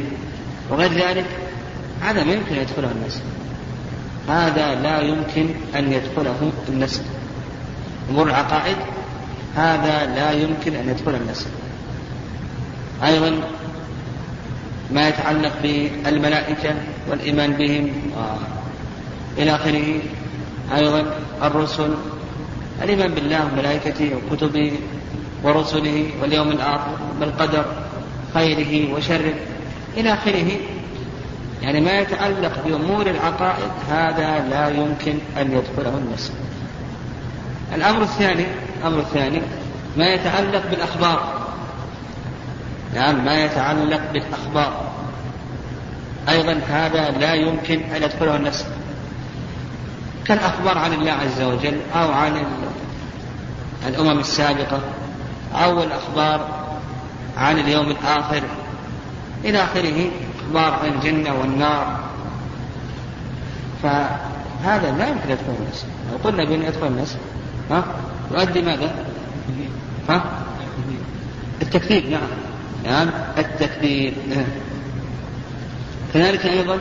وغير 0.69 0.93
ذلك 0.93 1.25
هذا 2.01 2.23
ما 2.23 2.33
يمكن 2.33 2.55
أن 2.55 2.61
يدخله 2.61 2.91
الناس. 2.91 3.21
هذا 4.29 4.75
لا 4.75 5.01
يمكن 5.01 5.49
أن 5.75 5.93
يدخله 5.93 6.51
النسل 6.69 7.01
أمور 8.09 8.27
العقائد 8.27 8.77
هذا 9.55 10.05
لا 10.15 10.31
يمكن 10.31 10.75
أن 10.75 10.89
يدخل 10.89 11.15
النسل 11.15 11.49
أيضا 13.03 13.41
ما 14.91 15.07
يتعلق 15.07 15.53
بالملائكة 15.63 16.75
والإيمان 17.09 17.53
بهم 17.53 17.91
إلى 19.37 19.55
آخره. 19.55 19.99
أيضا 20.75 21.05
الرسل 21.43 21.93
الإيمان 22.83 23.11
بالله 23.13 23.45
وملائكته 23.45 24.11
وكتبه 24.15 24.71
ورسله 25.43 26.09
واليوم 26.21 26.51
الآخر 26.51 26.97
بالقدر 27.19 27.65
خيره 28.33 28.93
وشره 28.93 29.33
إلى 29.97 30.13
آخره. 30.13 30.51
يعني 31.61 31.81
ما 31.81 31.99
يتعلق 31.99 32.51
بأمور 32.65 33.07
العقائد 33.07 33.71
هذا 33.89 34.47
لا 34.49 34.69
يمكن 34.69 35.17
أن 35.37 35.51
يدخله 35.51 35.97
النسل 35.97 36.33
الأمر 37.75 38.01
الثاني 38.01 38.45
الأمر 38.79 38.99
الثاني 38.99 39.41
ما 39.97 40.13
يتعلق 40.13 40.69
بالأخبار. 40.69 41.39
نعم 42.95 43.25
ما 43.25 43.45
يتعلق 43.45 44.01
بالأخبار. 44.13 44.91
أيضا 46.29 46.61
هذا 46.69 47.09
لا 47.09 47.33
يمكن 47.33 47.81
أن 47.95 48.03
يدخله 48.03 48.35
النسل 48.35 48.65
كالأخبار 50.25 50.77
عن 50.77 50.93
الله 50.93 51.11
عز 51.11 51.41
وجل 51.41 51.77
أو 51.95 52.11
عن 52.11 52.43
الأمم 53.87 54.19
السابقة. 54.19 54.79
أو 55.53 55.83
الأخبار 55.83 56.69
عن 57.37 57.59
اليوم 57.59 57.87
الآخر. 57.87 58.41
إلى 59.45 59.63
آخره 59.63 60.09
أخبار 60.45 60.73
عن 60.73 60.89
الجنة 60.89 61.39
والنار. 61.39 61.99
فهذا 63.83 64.91
لا 64.97 65.07
يمكن 65.07 65.29
يدخل 65.29 65.53
النسل 65.59 65.87
لو 66.11 66.17
قلنا 66.23 66.43
بأن 66.43 66.61
يدخل 66.61 66.87
النسل 66.87 67.17
ها؟ 67.71 67.83
يؤدي 68.31 68.61
ماذا؟ 68.61 69.05
ها؟ 70.09 70.23
التكذيب 71.61 72.09
نعم. 72.09 72.21
نعم 72.85 73.09
التكذيب 73.37 74.13
كذلك 76.13 76.45
أيضا 76.45 76.79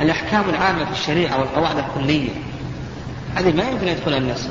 الأحكام 0.00 0.50
العامة 0.50 0.84
في 0.84 0.92
الشريعة 0.92 1.40
والقواعد 1.40 1.76
الكلية. 1.78 2.30
هذه 3.34 3.56
ما 3.56 3.62
يمكن 3.62 3.88
يدخلها 3.88 4.18
الناس. 4.18 4.48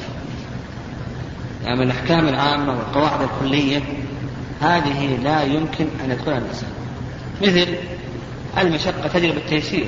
يعني 1.65 1.83
الأحكام 1.83 2.27
العامة 2.27 2.77
والقواعد 2.77 3.21
الكلية 3.21 3.81
هذه 4.61 5.17
لا 5.23 5.43
يمكن 5.43 5.87
أن 6.03 6.11
يدخلها 6.11 6.37
الناس 6.37 6.63
مثل 7.41 7.75
المشقة 8.57 9.07
تجرب 9.07 9.37
التيسير 9.37 9.87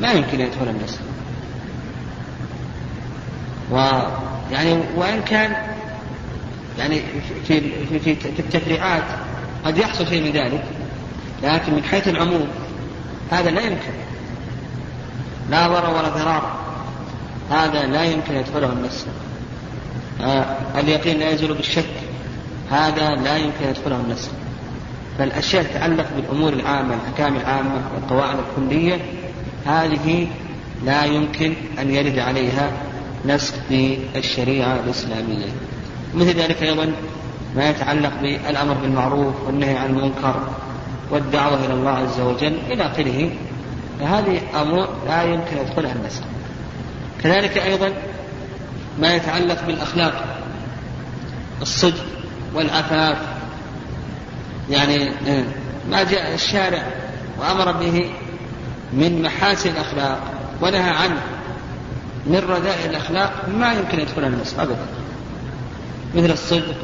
ما 0.00 0.12
يمكن 0.12 0.40
أن 0.40 0.46
يدخل 0.46 0.68
الناس. 0.68 0.98
ويعني 3.70 4.78
وإن 4.96 5.22
كان 5.22 5.56
يعني 6.78 7.02
في 7.46 7.60
في 7.60 7.98
في, 7.98 8.14
في 8.14 8.40
التفريعات 8.40 9.04
قد 9.64 9.78
يحصل 9.78 10.06
شيء 10.06 10.22
من 10.22 10.30
ذلك 10.30 10.64
لكن 11.42 11.74
من 11.74 11.84
حيث 11.84 12.08
العموم 12.08 12.48
هذا 13.30 13.50
لا 13.50 13.60
يمكن. 13.60 13.92
لا 15.50 15.68
ضرر 15.68 15.90
ولا 15.90 16.08
ضرار. 16.08 16.56
هذا 17.50 17.86
لا 17.86 18.04
يمكن 18.04 18.34
يدخله 18.34 18.66
آه 18.66 19.29
اليقين 20.78 21.18
لا 21.18 21.30
يزول 21.30 21.54
بالشك. 21.54 21.84
هذا 22.70 23.14
لا 23.14 23.36
يمكن 23.36 23.68
يدخله 23.68 23.96
النص 23.96 24.28
فالأشياء 25.18 25.62
تتعلق 25.62 26.06
بالأمور 26.16 26.52
العامة 26.52 26.94
الأحكام 26.94 27.36
العامة 27.36 27.82
والقواعد 27.94 28.36
الكلية. 28.38 28.98
هذه 29.66 30.26
لا 30.84 31.04
يمكن 31.04 31.54
أن 31.80 31.94
يرد 31.94 32.18
عليها 32.18 32.70
نسخ 33.26 33.54
في 33.68 33.98
الشريعة 34.16 34.80
الإسلامية. 34.84 35.46
مثل 36.14 36.40
ذلك 36.40 36.62
أيضا 36.62 36.92
ما 37.56 37.70
يتعلق 37.70 38.12
بالأمر 38.22 38.74
بالمعروف 38.74 39.34
والنهي 39.46 39.76
عن 39.76 39.90
المنكر 39.90 40.48
والدعوة 41.10 41.64
إلى 41.64 41.74
الله 41.74 41.90
عز 41.90 42.20
وجل 42.20 42.58
إلى 42.70 42.86
آخره. 42.86 43.30
فهذه 44.00 44.40
أمور 44.62 44.88
لا 45.06 45.22
يمكن 45.22 45.56
يدخلها 45.56 45.92
النسخ 45.92 46.22
كذلك 47.22 47.58
أيضا 47.58 47.92
ما 49.00 49.14
يتعلق 49.14 49.66
بالأخلاق 49.66 50.24
الصدق 51.62 52.04
والعفاف. 52.54 53.16
يعني 54.70 55.08
آه، 55.08 55.44
ما 55.90 56.02
جاء 56.02 56.34
الشارع 56.34 56.82
وأمر 57.38 57.72
به 57.72 58.10
من 58.92 59.22
محاسن 59.22 59.70
الأخلاق 59.70 60.20
ونهى 60.60 60.90
عنه 60.90 61.20
من 62.26 62.42
رذائل 62.48 62.90
الأخلاق 62.90 63.32
ما 63.48 63.72
يمكن 63.72 64.00
يدخل 64.00 64.24
النسخ 64.24 64.58
أبدا. 64.58 64.86
مثل 66.14 66.30
الصدق 66.30 66.74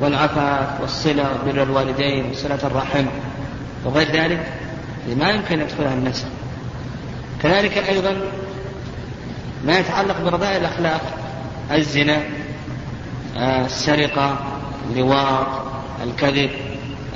والعفاف 0.00 0.80
والصلة 0.80 1.26
وبر 1.42 1.62
الوالدين 1.62 2.30
وصلة 2.30 2.58
الرحم 2.64 3.06
وغير 3.84 4.12
ذلك 4.12 4.52
ما 5.16 5.30
يمكن 5.30 5.60
يدخلها 5.60 5.94
النسخ 5.94 6.26
كذلك 7.42 7.78
أيضا 7.78 8.16
ما 9.66 9.78
يتعلق 9.78 10.20
برذائل 10.20 10.60
الأخلاق 10.60 11.00
الزنا 11.72 12.22
آه، 13.36 13.64
السرقة 13.64 14.38
اللواط 14.90 15.46
الكذب 16.04 16.50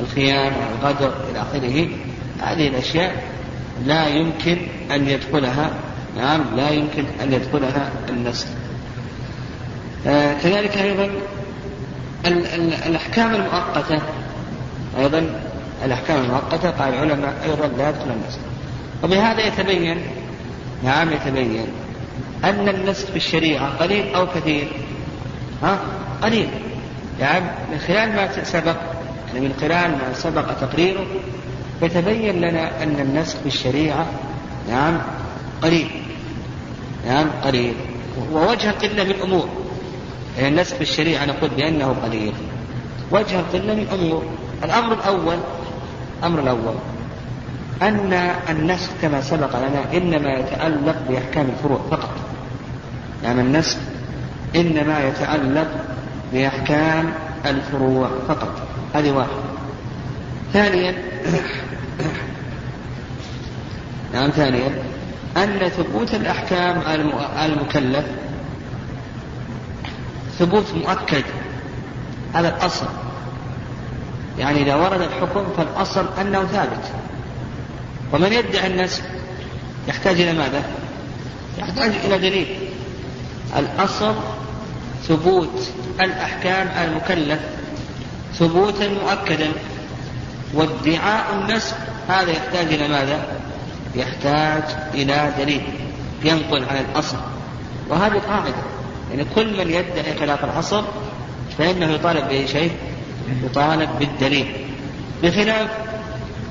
الخيانة 0.01 0.57
الغدر 0.81 1.13
إلى 1.31 1.41
آخره. 1.43 1.89
هذه 2.43 2.69
الأشياء 2.69 3.23
لا 3.87 4.07
يمكن 4.07 4.59
أن 4.91 5.09
يدخلها 5.09 5.71
نعم 6.17 6.45
لا 6.57 6.71
يمكن 6.71 7.05
أن 7.23 7.33
يدخلها 7.33 7.91
النسخ 8.09 8.47
آه 10.07 10.35
كذلك 10.43 10.77
أيضا 10.79 11.11
الأحكام 12.87 13.35
المؤقتة 13.35 13.99
أيضا 14.99 15.41
الأحكام 15.85 16.25
المؤقتة 16.25 16.71
قال 16.71 16.95
العلماء 16.95 17.35
أيضا 17.45 17.67
لا 17.79 17.89
يدخل 17.89 18.11
النسخ 18.11 18.39
وبهذا 19.05 19.47
يتبين 19.47 20.03
نعم 20.85 21.13
يتبين 21.13 21.67
أن 22.45 22.69
النسخ 22.69 23.07
في 23.07 23.17
الشريعة 23.17 23.77
قليل 23.77 24.15
أو 24.15 24.27
كثير؟ 24.27 24.69
ها؟ 25.63 25.79
قليل. 26.23 26.49
يعني 27.21 27.45
من 27.73 27.79
خلال 27.79 28.17
ما 28.17 28.45
سبق 28.45 28.77
يعني 29.29 29.47
من 29.47 29.55
خلال 29.61 29.91
ما 29.91 30.13
سبق 30.15 30.53
تقريره 30.61 31.07
يتبين 31.83 32.41
لنا 32.41 32.83
أن 32.83 33.01
النسخ 33.01 33.37
في 33.39 33.47
الشريعة 33.47 34.07
نعم 34.69 34.99
قليل. 35.63 35.91
نعم 37.07 37.27
قليل. 37.45 37.75
ووجه 38.33 38.71
قلة 38.71 39.05
من 39.05 39.15
أمور 39.23 39.49
يعني 40.37 40.49
النسخ 40.49 40.75
في 40.77 40.83
الشريعة 40.83 41.25
نقول 41.25 41.51
بأنه 41.51 41.97
قليل. 42.05 42.33
وجه 43.11 43.41
القلة 43.41 43.75
من 43.75 43.87
أمور 43.93 44.23
الأمر 44.65 44.93
الأول 44.93 45.37
الأمر 46.19 46.41
الأول 46.41 46.75
أن 47.83 48.13
النسخ 48.51 48.91
كما 49.03 49.21
سبق 49.21 49.57
لنا 49.57 49.97
إنما 49.97 50.33
يتعلق 50.33 50.97
بأحكام 51.09 51.47
الفروع 51.49 51.81
فقط. 51.91 52.11
يعني 53.25 53.41
النسخ 53.41 53.79
إنما 54.57 55.09
يتعلق 55.09 55.69
بأحكام 56.33 57.13
الفروع 57.47 58.11
فقط. 58.29 58.69
هذه 58.95 59.11
واحدة 59.11 59.33
ثانيا 60.53 60.95
نعم 64.15 64.31
ثانيا 64.31 64.83
أن 65.37 65.69
ثبوت 65.69 66.15
الأحكام 66.15 66.83
المكلف 67.45 68.05
ثبوت 70.39 70.75
مؤكد. 70.75 71.25
هذا 72.35 72.49
الأصل. 72.49 72.87
يعني 74.39 74.63
إذا 74.63 74.75
ورد 74.75 75.01
الحكم 75.01 75.45
فالأصل 75.57 76.07
أنه 76.21 76.45
ثابت. 76.45 76.93
ومن 78.13 78.33
يدعي 78.33 78.67
النسخ 78.67 79.03
يحتاج 79.89 80.21
إلى 80.21 80.33
ماذا؟ 80.33 80.63
يحتاج 81.59 81.91
إلى 82.05 82.19
دليل. 82.19 82.62
الأصل 83.57 84.15
ثبوت 85.09 85.71
الأحكام 86.01 86.69
المكلف 86.85 87.41
ثبوتا 88.35 88.89
مؤكدا 88.89 89.49
وادعاء 90.55 91.25
النسخ 91.35 91.77
هذا 92.09 92.31
يحتاج 92.31 92.67
إلى 92.73 92.89
ماذا؟ 92.89 93.27
يحتاج 93.95 94.63
إلى 94.95 95.33
دليل 95.39 95.63
ينقل 96.25 96.65
عن 96.65 96.77
الأصل. 96.77 97.17
وهذه 97.89 98.19
قاعدة 98.29 98.55
يعني 99.11 99.27
كل 99.35 99.59
من 99.59 99.71
يدعي 99.71 100.19
خلاف 100.21 100.45
الأصل 100.45 100.85
فإنه 101.59 101.91
يطالب 101.91 102.29
بأي 102.29 102.49
شيء؟ 102.49 102.73
يطالب 103.45 103.91
بالدليل. 103.99 104.67
بخلاف 105.23 105.69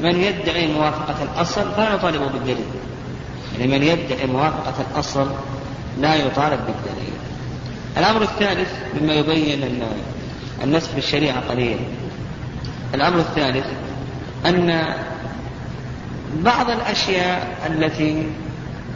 من 0.02 0.22
يدعي 0.22 0.68
موافقة 0.68 1.16
الأصل 1.24 1.72
فلا 1.76 1.94
يطالب 1.96 2.32
بالدليل. 2.32 2.66
يعني 3.60 3.78
من 3.78 3.84
يدعي 3.84 4.28
موافقة 4.28 4.74
الأصل 4.92 5.28
لا 6.02 6.16
يطالب 6.16 6.60
بالدليل. 6.60 7.14
الأمر 7.98 8.22
الثالث 8.22 8.70
مما 9.02 9.14
يبين 9.14 9.64
أن 9.64 9.82
النسخ 10.64 10.90
في 10.90 10.98
الشريعة 10.98 11.50
قليل. 11.50 11.78
الأمر 12.94 13.20
الثالث 13.20 13.66
أن 14.46 14.96
بعض 16.36 16.70
الأشياء 16.70 17.58
التي 17.68 18.28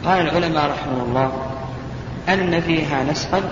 قال 0.04 0.20
العلماء 0.20 0.70
رحمه 0.70 1.02
الله 1.02 1.32
أن 2.28 2.60
فيها 2.60 3.04
نسخا 3.04 3.42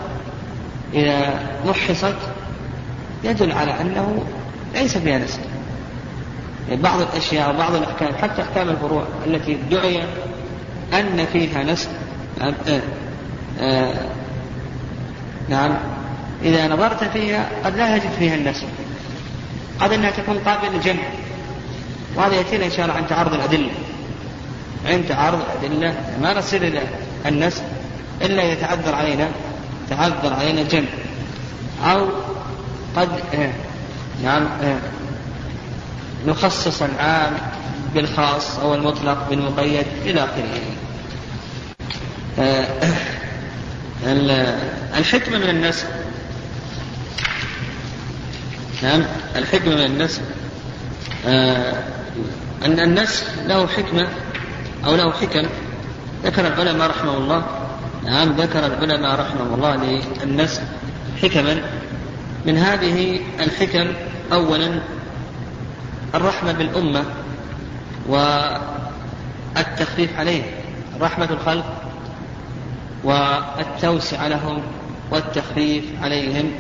إذا 0.95 1.41
محصت 1.67 2.17
يدل 3.25 3.53
على 3.53 3.81
أنه 3.81 4.25
ليس 4.75 4.99
فيها 4.99 5.19
نسخ 5.19 5.39
يعني 6.69 6.83
بعض 6.83 7.01
الأشياء 7.01 7.55
وبعض 7.55 7.75
الأحكام 7.75 8.15
حتى 8.15 8.43
أحكام 8.43 8.69
الفروع 8.69 9.05
التي 9.27 9.59
ادعي 9.69 10.03
أن 10.93 11.27
فيها 11.33 11.63
نسخ 11.63 11.89
آه 13.61 13.95
نعم. 15.49 15.75
إذا 16.43 16.69
نظرت 16.69 17.05
فيها 17.05 17.49
قد 17.65 17.77
لا 17.77 17.97
يجد 17.97 18.11
فيها 18.19 18.35
النسخ 18.35 18.65
قد 19.81 19.93
أنها 19.93 20.11
تكون 20.11 20.39
قابلة 20.39 20.71
للجمع. 20.71 21.03
وهذا 22.17 22.35
يأتينا 22.35 22.65
إن 22.65 22.71
شاء 22.71 22.85
الله 22.85 22.97
عند 22.97 23.07
تعارض 23.07 23.35
الأدلة. 23.35 23.71
عند 24.87 25.05
تعارض 25.09 25.41
الأدلة 25.41 25.95
ما 26.23 26.39
نصل 26.39 26.57
إلى 26.57 26.81
النسخ 27.27 27.63
إلا 28.23 28.43
إذا 28.43 28.55
تعذر 28.61 28.95
علينا 28.95 29.29
تعذر 29.91 30.33
علينا 30.33 30.61
الجمع. 30.61 30.89
أو 31.85 32.09
قد 32.97 33.09
آه 33.35 33.53
نعم 34.25 34.43
آه 34.63 34.79
نخصص 36.27 36.83
العام 36.83 37.33
بالخاص 37.95 38.59
أو 38.59 38.75
المطلق 38.75 39.29
بالمقيد 39.31 39.87
إلى 40.05 40.25
آخره. 40.25 40.61
آه 42.39 42.67
الحكمة 44.97 45.39
من 45.39 45.49
النسخ 45.49 45.87
نعم 48.83 49.03
الحكمة 49.37 49.75
من 49.75 49.85
النسخ 49.85 50.21
آه 51.27 51.75
أن 52.65 52.81
النسخ 52.81 53.25
له 53.47 53.67
حكمة 53.67 54.09
أو 54.85 54.97
له 54.97 55.13
حكم. 55.13 55.47
ذكر 56.25 56.47
العلماء 56.47 56.91
رحمه 56.91 57.17
الله. 57.17 57.45
نعم 58.05 58.33
ذكر 58.33 58.67
العلماء 58.67 59.21
رحمه 59.21 59.55
الله 59.55 59.77
للنسخ 60.25 60.61
حكما. 61.23 61.61
من 62.47 62.59
هذه 62.59 63.21
الحكم 63.41 63.93
أولا 64.33 64.81
الرحمة 66.15 66.53
بالأمة 66.53 67.05
والتخفيف 69.57 70.19
عليه 70.19 70.43
رحمة 71.01 71.29
الخلق. 71.31 71.84
والتوسع 73.05 74.27
لهم 74.27 74.63
والتخفيف 75.11 75.85
عليهم. 76.03 76.51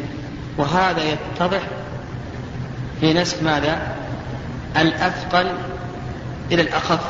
وهذا 0.58 1.02
يتضح 1.02 1.62
في 3.00 3.12
نسخ 3.12 3.42
ماذا؟ 3.42 3.96
الأثقل 4.76 5.46
إلى 6.52 6.62
الأخف. 6.62 7.00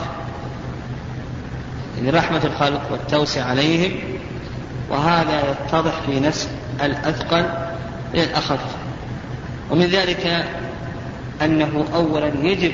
يعني 1.96 2.10
رحمة 2.10 2.44
الخلق 2.44 2.82
والتوسع 2.90 3.44
عليهم. 3.44 3.92
وهذا 4.90 5.50
يتضح 5.50 6.00
في 6.06 6.20
نسخ 6.20 6.48
الأثقل 6.82 7.44
إلى 8.14 8.24
الأخف. 8.24 8.60
ومن 9.70 9.86
ذلك 9.86 10.46
أنه 11.42 11.84
أولا 11.94 12.32
يجب 12.42 12.72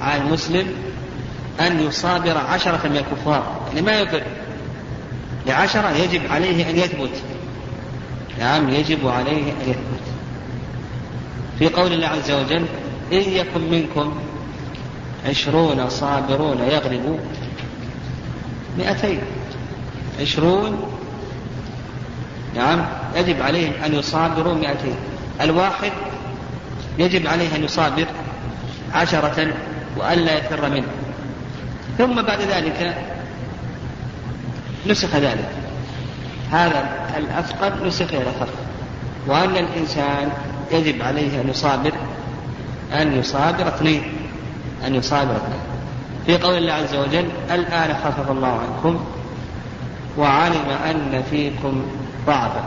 على 0.00 0.22
المسلم 0.22 0.66
أن 1.60 1.80
يصابر 1.80 2.38
عشرة 2.38 2.88
من 2.88 2.96
الكفار. 2.96 3.60
يعني 3.68 3.82
ما 3.82 3.92
يقر 3.92 4.22
لعشرة 5.48 5.90
يجب 5.90 6.32
عليه 6.32 6.70
أن 6.70 6.76
يثبت. 6.76 7.22
نعم 8.38 8.68
يجب 8.68 9.08
عليه 9.08 9.42
أن 9.42 9.60
يثبت. 9.66 10.02
في 11.58 11.68
قول 11.68 11.92
الله 11.92 12.06
عز 12.06 12.30
وجل 12.30 12.64
إن 13.12 13.32
يكن 13.32 13.70
منكم 13.70 14.14
عشرون 15.28 15.88
صابرون 15.88 16.58
يغلبوا 16.58 17.18
مئتين. 18.78 19.20
عشرون 20.20 20.92
نعم 22.54 22.86
يجب 23.16 23.42
عليهم 23.42 23.72
أن 23.84 23.94
يصابروا 23.94 24.54
مئتين. 24.54 24.96
الواحد 25.40 25.92
يجب 26.98 27.26
عليه 27.26 27.56
أن 27.56 27.64
يصابر 27.64 28.06
عشرة 28.94 29.54
وألا 29.96 30.38
يفر 30.38 30.70
منه. 30.70 30.88
ثم 31.98 32.22
بعد 32.22 32.40
ذلك 32.40 32.96
نسخ 34.86 35.16
ذلك. 35.16 35.48
هذا 36.50 36.88
الأثقل 37.16 37.86
نسخ 37.86 38.06
إلى 38.12 38.22
الأخف 38.22 38.48
وأن 39.26 39.56
الإنسان 39.56 40.28
يجب 40.72 41.02
عليه 41.02 41.40
أن 41.40 41.48
يصابر 41.48 41.92
أن 42.92 43.18
يصابر 43.18 43.68
اثنين 43.68 44.02
أن 44.86 44.94
يصابر. 44.94 45.36
اثنين 45.36 45.68
في 46.26 46.36
قول 46.36 46.56
الله 46.56 46.72
عز 46.72 46.94
وجل 46.94 47.28
الآن 47.50 47.94
خفف 48.04 48.30
الله 48.30 48.60
عنكم 48.60 49.04
وعلم 50.18 50.70
أن 50.90 51.22
فيكم 51.30 51.82
ضعفا 52.26 52.64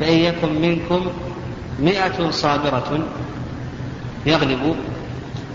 فإن 0.00 0.14
يكن 0.18 0.60
منكم 0.60 1.06
مئة 1.80 2.30
صابرة 2.30 2.98
يغلب 4.26 4.76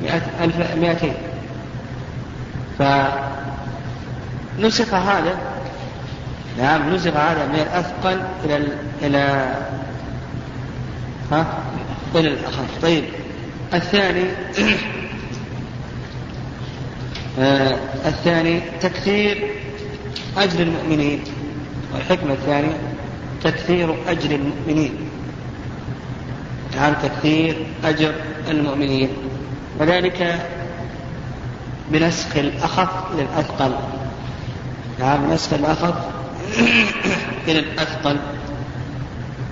مئة 0.03 0.21
ألف 0.43 0.61
فنسخ 4.57 4.93
هذا. 4.93 5.37
نعم 6.57 6.95
نسخ 6.95 7.15
هذا 7.15 7.47
من 7.47 7.55
الأثقل 7.55 8.21
إلى 8.45 8.67
إلى 9.01 9.55
ها؟ 11.31 11.47
إلى 12.15 12.27
الأخف. 12.27 12.81
طيب. 12.81 13.03
الثاني 13.73 14.25
آه 17.39 17.77
الثاني 18.05 18.61
تكثير 18.81 19.51
أجر 20.37 20.59
المؤمنين. 20.59 21.23
والحكمة 21.93 22.33
الثانية 22.33 22.77
تكثير 23.43 23.95
أجر 24.07 24.31
المؤمنين. 24.31 24.95
عن 26.77 26.95
تكثير 27.03 27.65
أجر 27.83 28.15
المؤمنين. 28.49 29.09
وذلك 29.79 30.47
بنسخ 31.91 32.37
الأخف 32.37 32.89
للأثقل 33.17 33.75
نعم 34.99 35.33
نسخ 35.33 35.53
الأخف 35.53 35.95
إلى 37.47 37.59
الأثقل. 37.59 38.17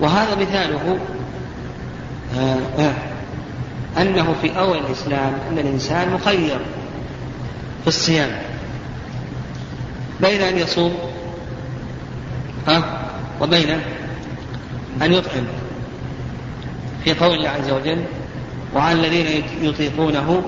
وهذا 0.00 0.34
مثاله 0.34 0.98
آه 2.36 2.58
آه 2.78 2.94
أنه 4.02 4.34
في 4.42 4.58
أول 4.58 4.78
الإسلام 4.78 5.32
أن 5.50 5.58
الإنسان 5.58 6.12
مخير 6.12 6.58
في 7.82 7.88
الصيام. 7.88 8.30
بين 10.20 10.40
أن 10.42 10.58
يصوم 10.58 10.94
ها 12.68 13.00
وبين 13.40 13.70
أن 15.02 15.12
يطعم. 15.12 15.44
في 17.04 17.14
قول 17.14 17.34
الله 17.34 17.48
عز 17.48 17.70
وجل 17.70 18.04
وعلى 18.74 19.00
الذين 19.00 19.44
يطيقونه 19.62 20.42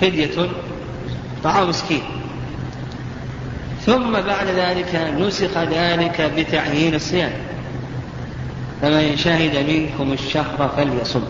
فدية 0.00 0.48
طعام 1.44 1.68
مسكين. 1.68 2.02
ثم 3.86 4.12
بعد 4.12 4.46
ذلك 4.46 5.14
نسخ 5.18 5.58
ذلك 5.58 6.32
بتعيين 6.36 6.94
الصيام. 6.94 7.32
فمن 8.82 9.16
شهد 9.16 9.70
منكم 9.70 10.12
الشهر 10.12 10.72
فليصم. 10.76 11.22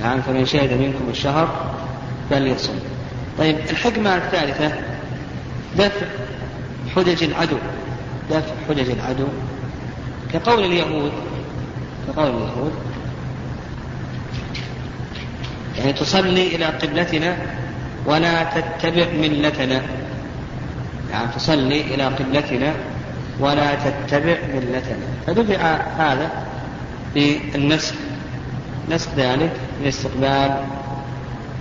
نعم 0.00 0.20
فمن 0.20 0.46
شهد 0.46 0.72
منكم 0.72 1.04
الشهر 1.10 1.74
فليصم. 2.30 2.72
طيب 3.38 3.56
الحكمة 3.70 4.16
الثالثة 4.16 4.72
دفع 5.78 6.06
حجج 6.96 7.24
العدو. 7.24 7.56
دفع 8.30 8.52
حجج 8.68 8.90
العدو. 8.90 9.26
كقول 10.32 10.64
اليهود 10.64 11.12
كقول 12.06 12.28
اليهود 12.28 12.72
يعني 15.78 15.92
تصلي 15.92 16.56
إلى 16.56 16.64
قبلتنا 16.64 17.36
ولا 18.06 18.44
تتبع 18.44 19.06
ملتنا. 19.20 19.82
يعني 21.10 21.32
تصلي 21.36 21.80
إلى 21.80 22.04
قبلتنا 22.04 22.74
ولا 23.40 23.74
تتبع 23.74 24.36
ملتنا. 24.54 25.06
فدفع 25.26 25.76
هذا 25.98 26.30
بالنسخ 27.14 27.94
نسخ 28.90 29.08
ذلك 29.16 29.52
من 29.80 29.86
استقبال 29.86 30.64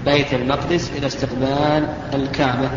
بيت 0.06 0.34
المقدس 0.34 0.92
إلى 0.98 1.08
استقبال 1.08 1.88
الكعبة. 2.14 2.70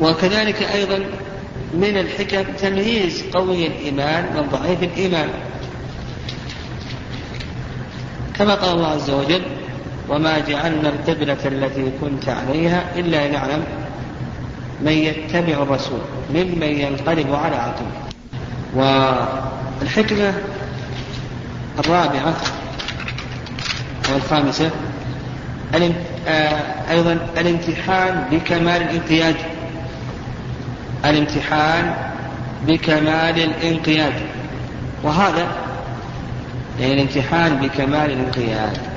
وكذلك 0.00 0.62
أيضا 0.62 0.98
من 1.74 1.98
الحكم 1.98 2.52
تمييز 2.58 3.24
قوي 3.32 3.66
الإيمان 3.66 4.24
من 4.34 4.48
ضعيف 4.48 4.82
الإيمان. 4.82 5.28
كما 8.38 8.54
قال 8.54 8.76
الله 8.76 8.88
عز 8.88 9.10
وجل 9.10 9.42
وما 10.08 10.38
جعلنا 10.38 10.88
القبلة 10.88 11.36
التي 11.44 11.92
كنت 12.00 12.28
عليها 12.28 12.84
إلا 12.96 13.28
لنعلم 13.28 13.64
من 14.80 14.92
يتبع 14.92 15.62
الرسول 15.62 16.00
ممن 16.34 16.62
ينقلب 16.62 17.34
على 17.34 17.56
عقله. 17.56 17.92
والحكمة 18.74 20.34
الرابعة 21.78 22.34
والخامسة 24.12 24.70
آه، 26.28 26.90
أيضا 26.90 27.18
الامتحان 27.36 28.24
بكمال 28.30 28.82
الانقياد. 28.82 29.36
الامتحان 31.04 31.94
بكمال 32.66 33.38
الانقياد. 33.38 34.12
وهذا 35.02 35.46
يعني 36.80 36.94
الامتحان 36.94 37.56
بكمال 37.56 38.10
الانقياد. 38.10 38.93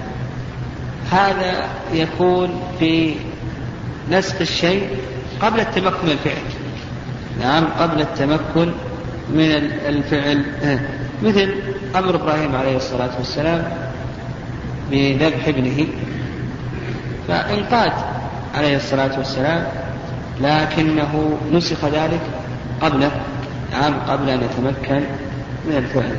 هذا 1.11 1.69
يكون 1.93 2.61
في 2.79 3.15
نسخ 4.11 4.41
الشيء 4.41 4.89
قبل 5.41 5.59
التمكن 5.59 5.97
من 6.03 6.11
الفعل. 6.11 6.41
نعم 7.39 7.65
قبل 7.79 8.01
التمكن 8.01 8.71
من 9.29 9.51
الفعل. 9.85 10.45
مثل 11.23 11.53
أمر 11.95 12.15
إبراهيم 12.15 12.55
عليه 12.55 12.75
الصلاة 12.75 13.09
والسلام 13.17 13.63
بذبح 14.91 15.47
ابنه. 15.47 15.87
فانقاد 17.27 17.93
عليه 18.55 18.75
الصلاة 18.75 19.17
والسلام 19.17 19.67
لكنه 20.41 21.37
نسخ 21.53 21.85
ذلك 21.85 22.21
قبل 22.81 23.09
نعم 23.71 23.93
قبل 24.07 24.29
أن 24.29 24.41
يتمكن 24.43 25.03
من 25.65 25.77
الفعل. 25.77 26.15